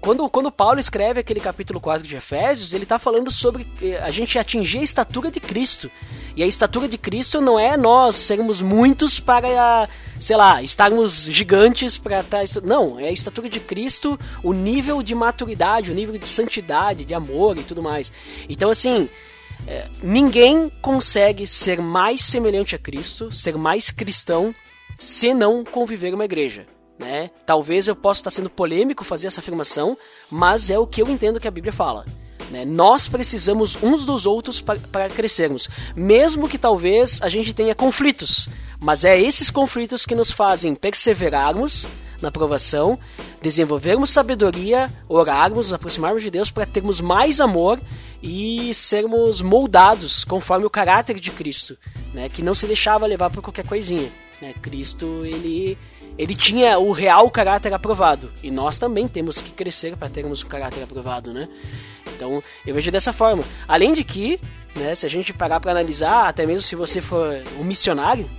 [0.00, 4.10] quando, quando Paulo escreve aquele capítulo 4 de Efésios, ele está falando sobre é, a
[4.10, 5.90] gente atingir a estatura de Cristo.
[6.36, 9.88] E a estatura de Cristo não é nós sermos muitos para,
[10.20, 12.46] sei lá, estarmos gigantes para estar.
[12.46, 17.04] Tá não, é a estatura de Cristo, o nível de maturidade, o nível de santidade,
[17.04, 18.12] de amor e tudo mais.
[18.48, 19.08] Então, assim.
[19.66, 24.54] É, ninguém consegue ser mais semelhante a Cristo, ser mais cristão,
[24.98, 26.66] se não conviver uma igreja.
[26.98, 27.30] Né?
[27.44, 29.98] Talvez eu possa estar sendo polêmico fazer essa afirmação,
[30.30, 32.04] mas é o que eu entendo que a Bíblia fala.
[32.50, 32.64] Né?
[32.64, 38.48] Nós precisamos uns dos outros para crescermos, mesmo que talvez a gente tenha conflitos,
[38.80, 41.86] mas é esses conflitos que nos fazem perseverarmos
[42.20, 42.98] na provação,
[43.42, 47.80] desenvolvermos sabedoria, orarmos, nos aproximarmos de Deus para termos mais amor
[48.22, 51.76] e sermos moldados conforme o caráter de Cristo,
[52.14, 52.28] né?
[52.28, 54.10] que não se deixava levar por qualquer coisinha.
[54.40, 54.54] Né?
[54.62, 55.76] Cristo, ele
[56.16, 58.32] ele tinha o real caráter aprovado.
[58.42, 61.48] E nós também temos que crescer para termos o caráter aprovado, né?
[62.14, 63.42] Então, eu vejo dessa forma.
[63.66, 64.40] Além de que,
[64.76, 68.30] né, se a gente parar para analisar, até mesmo se você for um missionário,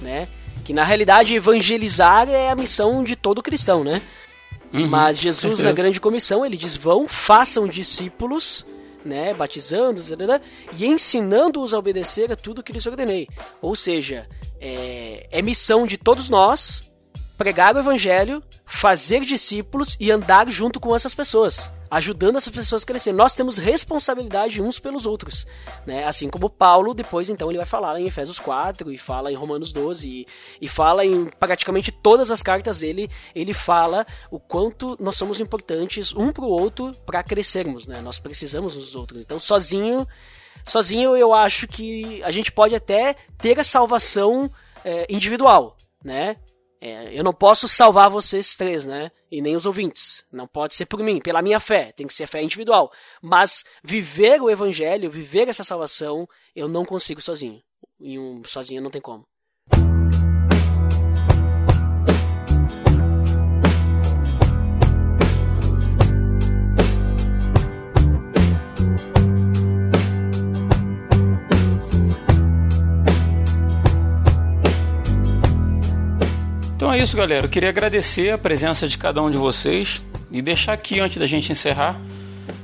[0.00, 0.26] né,
[0.64, 4.00] que na realidade evangelizar é a missão de todo cristão, né?
[4.72, 8.64] Uhum, Mas Jesus na grande comissão, ele diz: "Vão, façam discípulos,
[9.04, 10.00] né, batizando
[10.78, 13.28] e ensinando-os a obedecer a tudo que lhes ordenei".
[13.60, 14.26] Ou seja,
[14.58, 16.90] é, é missão de todos nós
[17.42, 22.86] pregar o evangelho, fazer discípulos e andar junto com essas pessoas ajudando essas pessoas a
[22.86, 23.12] crescer.
[23.12, 25.46] Nós temos responsabilidade uns pelos outros,
[25.84, 26.06] né?
[26.06, 29.74] Assim como Paulo, depois então ele vai falar em Efésios 4 e fala em Romanos
[29.74, 30.26] 12 e,
[30.58, 36.14] e fala em praticamente todas as cartas dele, ele fala o quanto nós somos importantes
[36.14, 38.00] um para o outro para crescermos, né?
[38.00, 39.22] Nós precisamos uns dos outros.
[39.22, 40.08] Então, sozinho,
[40.64, 44.50] sozinho eu acho que a gente pode até ter a salvação
[44.82, 46.38] é, individual, né?
[46.84, 49.12] É, eu não posso salvar vocês três, né?
[49.30, 50.24] E nem os ouvintes.
[50.32, 51.92] Não pode ser por mim, pela minha fé.
[51.92, 52.90] Tem que ser fé individual.
[53.22, 57.62] Mas viver o evangelho, viver essa salvação, eu não consigo sozinho.
[58.00, 59.24] E um sozinho não tem como.
[76.92, 77.46] Então é isso, galera.
[77.46, 81.24] Eu queria agradecer a presença de cada um de vocês e deixar aqui, antes da
[81.24, 81.98] gente encerrar,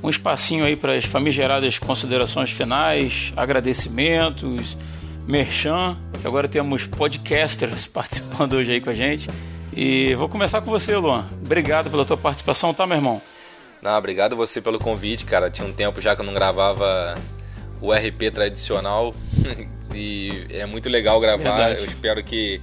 [0.03, 4.77] um espacinho aí para as famigeradas considerações finais, agradecimentos,
[5.27, 5.97] merchan.
[6.23, 9.31] Agora temos podcasters participando hoje aí com a gente.
[9.75, 11.27] E vou começar com você, Luan.
[11.43, 13.23] Obrigado pela tua participação, tá, meu irmão?
[13.81, 15.51] Não, obrigado você pelo convite, cara.
[15.51, 17.15] Tinha um tempo já que eu não gravava
[17.81, 19.15] o RP tradicional
[19.95, 21.57] e é muito legal gravar.
[21.57, 21.81] Verdade.
[21.81, 22.61] Eu espero que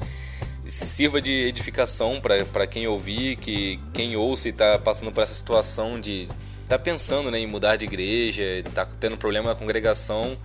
[0.68, 6.00] sirva de edificação para quem ouvir, que quem ouça e está passando por essa situação
[6.00, 6.28] de
[6.68, 8.44] tá pensando né, em mudar de igreja,
[8.74, 10.38] tá tendo problema na congregação,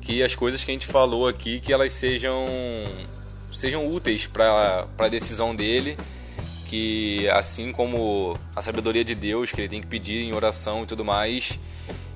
[0.00, 2.46] que as coisas que a gente falou aqui que elas sejam
[3.52, 5.96] sejam úteis para a decisão dele,
[6.66, 10.86] que assim como a sabedoria de Deus que ele tem que pedir em oração e
[10.86, 11.58] tudo mais,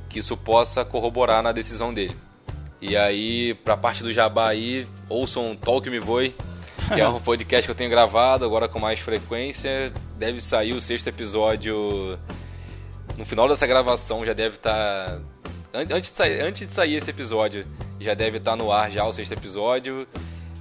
[0.09, 2.17] que isso possa corroborar na decisão dele.
[2.81, 6.33] E aí, para a parte do jabá aí, ouçam Talk Me Voe,
[6.95, 9.93] que é um podcast que eu tenho gravado agora com mais frequência.
[10.17, 12.19] Deve sair o sexto episódio.
[13.17, 15.19] No final dessa gravação já deve estar.
[15.73, 15.81] Tá...
[15.91, 17.67] Antes, de sair, antes de sair esse episódio,
[18.01, 20.07] já deve estar tá no ar já o sexto episódio.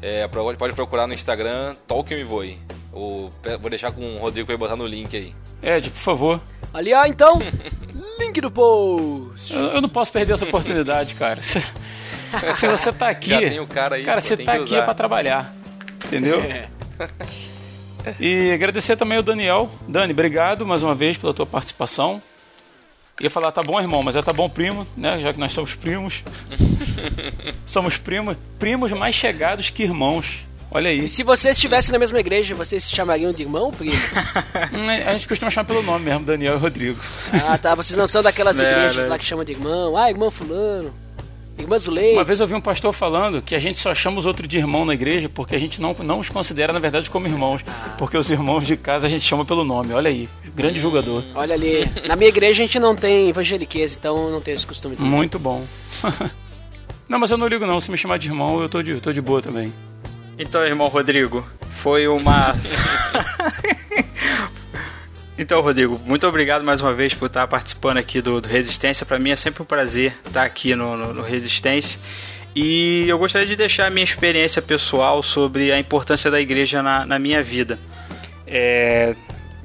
[0.02, 2.60] É, pode procurar no Instagram, Talk Me Voe.
[2.92, 5.34] Vou deixar com o Rodrigo para botar no link aí.
[5.62, 6.42] Ed, por favor.
[6.74, 7.40] Aliás, então,
[8.20, 9.54] link do post.
[9.54, 11.42] Eu, eu, não posso perder essa oportunidade, cara.
[11.48, 11.62] Se,
[12.56, 13.30] se você tá aqui,
[13.68, 15.56] cara, aí, cara, você tá aqui é para trabalhar.
[16.08, 16.40] Entendeu?
[16.42, 16.68] É.
[18.20, 19.70] E agradecer também ao Daniel.
[19.86, 22.22] Dani, obrigado mais uma vez pela tua participação.
[23.20, 25.20] Ia falar, tá bom, irmão, mas é tá bom, primo, né?
[25.20, 26.24] Já que nós somos primos.
[27.66, 30.48] somos primos, primos mais chegados que irmãos.
[30.70, 31.06] Olha aí.
[31.06, 33.96] E se vocês estivessem na mesma igreja, vocês se chamariam de irmão, primo?
[34.74, 37.00] Hum, a gente costuma chamar pelo nome mesmo, Daniel e Rodrigo.
[37.48, 37.74] Ah, tá.
[37.74, 39.10] Vocês não são daquelas igrejas né.
[39.10, 39.98] lá que chamam de irmão.
[39.98, 40.94] Ah, irmão fulano.
[41.58, 42.14] Irmã Zuleide.
[42.14, 44.58] Uma vez eu ouvi um pastor falando que a gente só chama os outros de
[44.58, 47.62] irmão na igreja porque a gente não, não os considera, na verdade, como irmãos.
[47.98, 49.92] Porque os irmãos de casa a gente chama pelo nome.
[49.94, 51.24] Olha aí, grande julgador.
[51.34, 51.90] Olha ali.
[52.08, 54.96] Na minha igreja a gente não tem evangeliquez, então não tem esse costume.
[54.96, 55.66] de- Muito bom.
[57.10, 57.82] não, mas eu não ligo não.
[57.82, 59.74] Se me chamar de irmão, eu tô de, tô de boa também.
[60.38, 61.44] Então, irmão Rodrigo,
[61.82, 62.54] foi uma.
[65.38, 69.06] então, Rodrigo, muito obrigado mais uma vez por estar participando aqui do, do Resistência.
[69.06, 72.00] Para mim é sempre um prazer estar aqui no, no- no Resistência.
[72.56, 77.06] E eu gostaria de deixar a minha experiência pessoal sobre a importância da igreja na,
[77.06, 77.78] na minha vida.
[78.48, 79.16] É,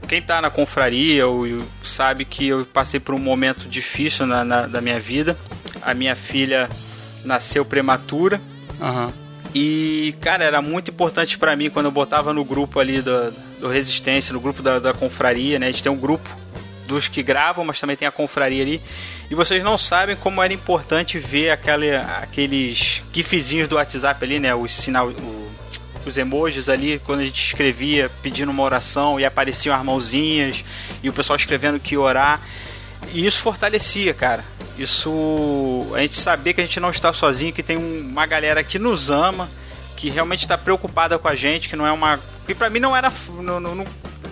[0.07, 1.47] quem está na confraria ou
[1.83, 5.39] sabe que eu passei por um momento difícil na, na- da minha vida.
[5.81, 6.69] A minha filha
[7.25, 8.39] nasceu prematura.
[8.81, 9.11] Aham.
[9.55, 13.33] E, cara, era muito importante pra mim quando eu botava no grupo ali do,
[13.63, 15.69] do Resistência, no grupo da, da confraria, né?
[15.69, 16.29] A gente tem um grupo
[16.87, 18.83] dos que gravam, mas também tem a confraria ali.
[19.31, 24.53] E vocês não sabem como era importante ver aquele, aqueles gifzinhos do WhatsApp ali, né?
[24.55, 25.51] Os sinal, o-
[26.05, 30.65] os emojis ali, quando a gente escrevia pedindo uma oração e apareciam as mãozinhas
[31.01, 32.41] e o pessoal escrevendo que orar.
[33.15, 34.45] E isso fortalecia, cara.
[34.77, 35.87] Isso.
[35.95, 38.79] A gente saber que a gente não está sozinho, que tem um- uma galera que
[38.81, 39.49] nos ama,
[40.03, 42.19] que realmente está preocupada com a gente, que não é uma.
[42.45, 43.13] Que pra mim não era.
[43.41, 43.87] Não, não,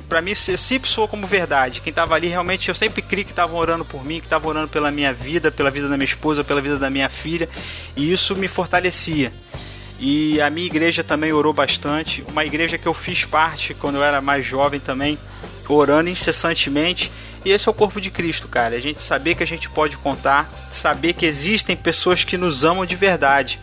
[0.09, 1.81] pra mim se- sempre soou como verdade.
[1.81, 4.67] Quem tava ali realmente, eu sempre criei que estavam orando por mim, que estavam orando
[4.67, 7.49] pela minha vida, pela vida da minha esposa, pela vida da minha filha.
[7.97, 9.33] E isso me fortalecia.
[10.01, 12.25] E a minha igreja também orou bastante.
[12.29, 15.17] Uma igreja que eu fiz parte quando eu era mais jovem também,
[15.69, 17.13] orando incessantemente.
[17.45, 18.75] E esse é o corpo de Cristo, cara.
[18.75, 22.85] A gente saber que a gente pode contar, saber que existem pessoas que nos amam
[22.85, 23.61] de verdade.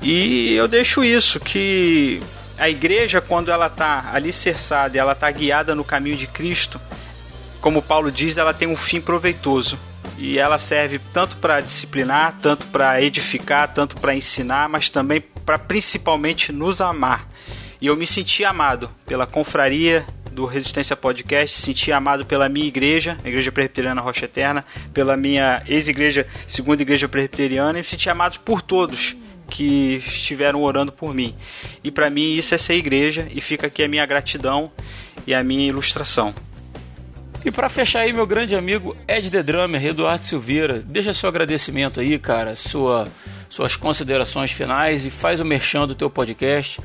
[0.00, 2.20] E eu deixo isso, que
[2.56, 6.80] a igreja, quando ela está alicerçada e ela está guiada no caminho de Cristo,
[7.60, 9.78] como Paulo diz, ela tem um fim proveitoso.
[10.16, 15.58] E ela serve tanto para disciplinar, tanto para edificar, tanto para ensinar, mas também para
[15.58, 17.28] principalmente nos amar.
[17.80, 23.16] E eu me senti amado pela confraria do Resistência Podcast, senti amado pela minha igreja,
[23.24, 28.40] a Igreja Presbiteriana Rocha Eterna, pela minha ex-igreja, segunda igreja presbiteriana, e me senti amado
[28.40, 29.16] por todos
[29.48, 31.34] que estiveram orando por mim.
[31.82, 34.70] E para mim isso é ser igreja, e fica aqui a minha gratidão
[35.26, 36.34] e a minha ilustração.
[37.44, 42.00] E pra fechar aí, meu grande amigo Ed The Drummer, Eduardo Silveira, deixa seu agradecimento
[42.00, 43.06] aí, cara, sua,
[43.48, 46.80] suas considerações finais e faz o merchan do teu podcast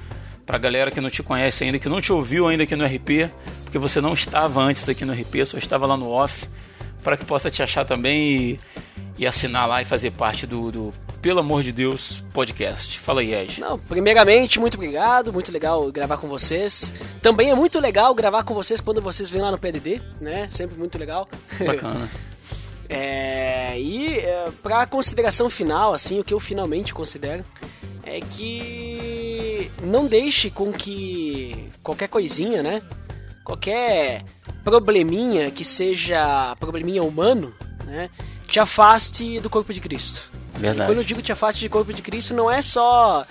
[0.45, 3.32] pra galera que não te conhece ainda, que não te ouviu ainda aqui no RP,
[3.64, 6.47] porque você não estava antes aqui no RP, só estava lá no off,
[7.03, 8.59] para que possa te achar também e,
[9.18, 12.99] e assinar lá e fazer parte do, do Pelo Amor de Deus podcast.
[12.99, 13.59] Fala aí, Ed.
[13.59, 16.93] Não, primeiramente, muito obrigado, muito legal gravar com vocês.
[17.22, 20.47] Também é muito legal gravar com vocês quando vocês vêm lá no PDD, né?
[20.49, 21.28] Sempre muito legal.
[21.59, 22.09] Bacana.
[22.89, 27.43] É, e é, para consideração final, assim, o que eu finalmente considero
[28.03, 32.84] é que não deixe com que qualquer coisinha, né?
[33.43, 34.24] Qualquer
[34.64, 37.53] probleminha que seja probleminha humano,
[37.86, 38.09] né?
[38.54, 40.32] Te afaste do corpo de Cristo.
[40.54, 40.88] Verdade.
[40.88, 43.26] Quando eu digo te afaste do corpo de Cristo, não é só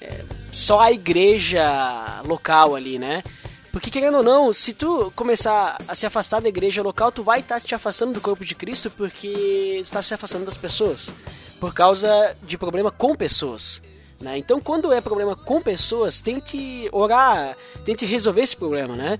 [0.00, 3.22] é, só a igreja local ali, né?
[3.70, 7.40] Porque querendo ou não, se tu começar a se afastar da igreja local, tu vai
[7.40, 11.14] estar te afastando do corpo de Cristo porque tu está se afastando das pessoas.
[11.60, 13.82] Por causa de problema com pessoas.
[14.22, 14.38] Né?
[14.38, 19.18] Então, quando é problema com pessoas, tente orar, tente resolver esse problema, né?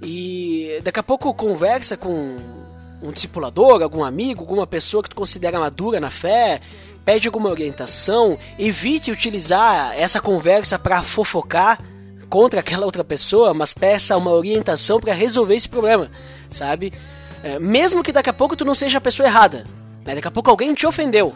[0.00, 2.36] E daqui a pouco conversa com
[3.02, 6.60] um discipulador, algum amigo, alguma pessoa que tu considera madura na fé,
[7.04, 11.78] pede alguma orientação, evite utilizar essa conversa para fofocar
[12.28, 16.10] contra aquela outra pessoa, mas peça uma orientação para resolver esse problema,
[16.48, 16.92] sabe?
[17.42, 19.66] É, mesmo que daqui a pouco tu não seja a pessoa errada,
[20.04, 20.14] né?
[20.14, 21.34] Daqui a pouco alguém te ofendeu,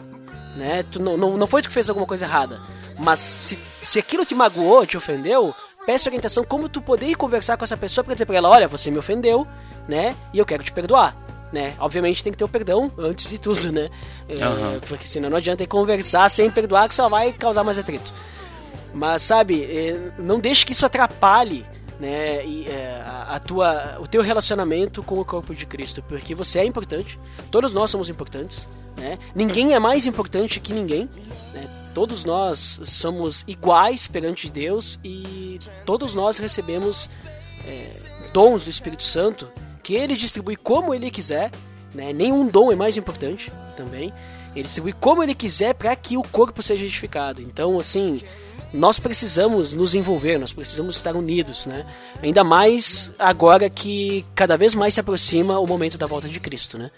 [0.55, 0.83] né?
[0.91, 2.59] Tu não, não, não foi tu que fez alguma coisa errada,
[2.97, 5.53] mas se, se aquilo te magoou, te ofendeu,
[5.85, 8.89] peça orientação como tu poder conversar com essa pessoa para dizer para ela, olha, você
[8.89, 9.45] me ofendeu,
[9.87, 10.15] né?
[10.33, 11.26] E eu quero te perdoar.
[11.51, 11.73] Né?
[11.79, 13.89] Obviamente tem que ter o perdão antes de tudo, né?
[14.27, 14.79] É, Aham.
[14.87, 18.11] Porque senão não adianta conversar sem perdoar que só vai causar mais atrito.
[18.93, 21.65] Mas sabe, eh, não deixe que isso atrapalhe
[21.99, 26.59] né, e, eh, a, tua, o teu relacionamento com o corpo de Cristo, porque você
[26.59, 27.19] é importante,
[27.51, 28.67] todos nós somos importantes,
[28.97, 29.17] né?
[29.35, 31.09] Ninguém é mais importante que ninguém,
[31.53, 31.67] né?
[31.93, 37.09] Todos nós somos iguais perante Deus e todos nós recebemos
[37.65, 37.99] eh,
[38.33, 39.47] dons do Espírito Santo
[39.87, 41.49] que ele distribui como ele quiser,
[41.95, 42.11] né?
[42.11, 44.11] Nenhum dom é mais importante também.
[44.53, 47.41] Ele distribui como ele quiser para que o corpo seja edificado.
[47.41, 48.19] Então, assim,
[48.73, 51.85] nós precisamos nos envolver, nós precisamos estar unidos, né?
[52.21, 56.77] Ainda mais agora que cada vez mais se aproxima o momento da volta de Cristo,
[56.77, 56.91] né?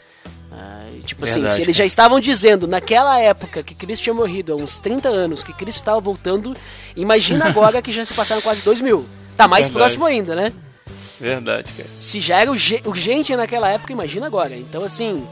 [0.52, 4.52] Ah, tipo assim, Verdade, se eles já estavam dizendo naquela época que Cristo tinha morrido
[4.52, 6.58] há uns 30 anos, que Cristo estava voltando,
[6.96, 9.06] imagina agora que já se passaram quase dois mil.
[9.38, 9.80] Tá mais Verdade.
[9.80, 10.52] próximo ainda, né?
[11.20, 11.90] Verdade, cara.
[12.00, 14.56] Se já era urge- urgente naquela época, imagina agora.
[14.56, 15.28] Então, assim,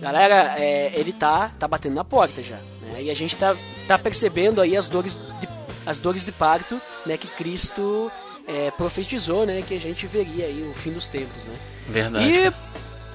[0.00, 2.56] galera, é, ele tá, tá batendo na porta já.
[2.82, 3.02] Né?
[3.04, 3.56] E a gente tá,
[3.88, 5.48] tá percebendo aí as dores de,
[5.86, 8.10] as dores de parto né, que Cristo
[8.46, 9.62] é, profetizou, né?
[9.66, 11.54] Que a gente veria aí o fim dos tempos, né?
[11.88, 12.24] Verdade.
[12.30, 12.52] E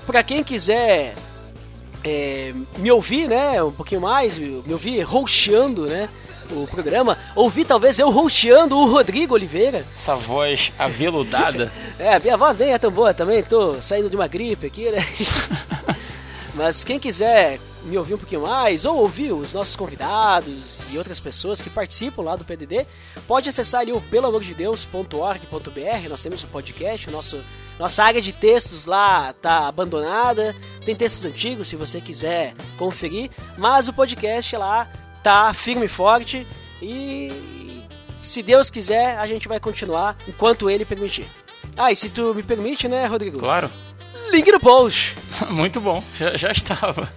[0.06, 1.14] pra quem quiser
[2.04, 6.10] é, me ouvir, né, um pouquinho mais, me ouvir roxeando, né,
[6.52, 9.86] o programa, ouvir talvez eu roxeando o Rodrigo Oliveira.
[9.96, 11.72] Essa voz aveludada.
[11.98, 14.90] É, a minha voz nem é tão boa também, tô saindo de uma gripe aqui,
[14.90, 15.00] né?
[16.54, 21.20] Mas quem quiser me ouvir um pouquinho mais, ou ouvir os nossos convidados e outras
[21.20, 22.86] pessoas que participam lá do PDD,
[23.28, 27.42] pode acessar ali o pelamordedeus.org.br, nós temos o podcast, o nosso,
[27.80, 33.88] nossa área de textos lá tá abandonada, tem textos antigos se você quiser conferir, mas
[33.88, 34.90] o podcast lá
[35.26, 36.46] tá firme e forte
[36.80, 37.32] e
[38.22, 41.26] se Deus quiser, a gente vai continuar enquanto ele permitir.
[41.76, 43.40] Ah, e se tu me permite, né, Rodrigo?
[43.40, 43.68] Claro.
[44.32, 45.16] Link no post.
[45.50, 46.04] Muito bom.
[46.20, 47.12] Já, já estava.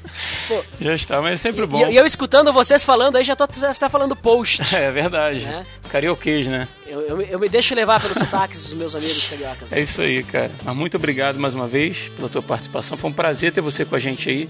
[0.47, 0.65] Pô.
[0.81, 1.87] Já estava, mas é sempre E, bom.
[1.87, 4.63] e eu escutando vocês falando aí, já tô já tá falando post.
[4.75, 5.45] É verdade.
[5.45, 5.67] É.
[5.91, 6.67] Carioquês, né?
[6.87, 9.71] Eu, eu, eu me deixo levar pelos sotaques dos meus amigos cariocas.
[9.71, 10.51] É isso aí, cara.
[10.65, 12.97] Mas muito obrigado mais uma vez pela tua participação.
[12.97, 14.49] Foi um prazer ter você com a gente aí.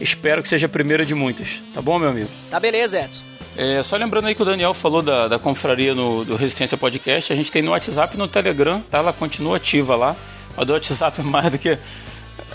[0.00, 1.62] Espero que seja a primeira de muitas.
[1.72, 2.28] Tá bom, meu amigo?
[2.50, 3.22] Tá beleza, Edson.
[3.56, 7.32] É, só lembrando aí que o Daniel falou da, da confraria no, do Resistência Podcast.
[7.32, 8.98] A gente tem no WhatsApp e no Telegram, tá?
[8.98, 10.16] Ela continua ativa lá.
[10.56, 11.78] A do WhatsApp é mais do que.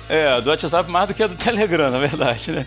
[0.10, 2.66] É, a do WhatsApp mais do que a do Telegram, na verdade, né?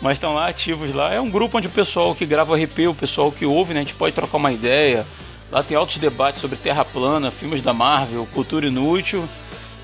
[0.00, 1.12] Mas estão lá ativos lá.
[1.12, 3.80] É um grupo onde o pessoal que grava o RP, o pessoal que ouve, né?
[3.80, 5.06] A gente pode trocar uma ideia.
[5.50, 9.28] Lá tem altos debates sobre Terra plana, filmes da Marvel, cultura inútil,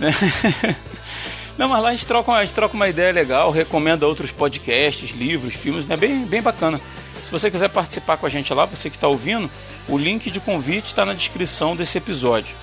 [0.01, 0.12] né?
[1.59, 4.30] Não, mas lá a gente troca, uma- a gente troca uma ideia legal, recomenda outros
[4.30, 5.97] podcasts, livros, filmes, né?
[5.97, 6.80] Bem, bem bacana.
[7.24, 9.51] Se você quiser participar com a gente lá, você que está ouvindo,
[9.89, 12.55] o link de convite está na descrição desse episódio.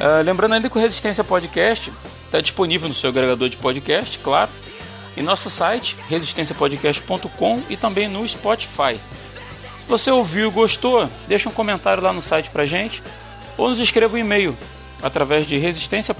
[0.00, 1.92] Ah, lembrando ainda que o Resistência Podcast
[2.24, 4.50] está disponível no seu agregador de podcast, claro,
[5.16, 8.98] e nosso site, resistenciapodcast.com e também no Spotify.
[9.78, 13.02] Se você ouviu e gostou, deixa um comentário lá no site pra gente
[13.56, 14.56] ou nos escreva um e-mail
[15.04, 16.16] através de resistência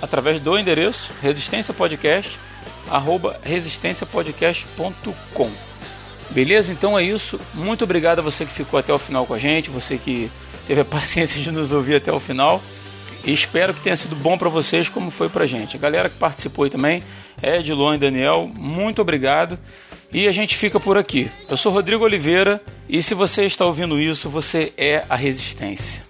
[0.00, 2.38] através do endereço resistenciapodcast
[2.88, 5.50] arroba resistenciapodcast.com.
[6.30, 6.72] Beleza?
[6.72, 7.38] Então é isso.
[7.52, 10.30] Muito obrigado a você que ficou até o final com a gente, você que
[10.66, 12.62] teve a paciência de nos ouvir até o final.
[13.24, 15.76] E espero que tenha sido bom para vocês, como foi pra gente.
[15.76, 17.02] A galera que participou aí também,
[17.42, 19.58] Ed, Luan e Daniel, muito obrigado.
[20.12, 21.28] E a gente fica por aqui.
[21.50, 26.06] Eu sou Rodrigo Oliveira e se você está ouvindo isso, você é a Resistência.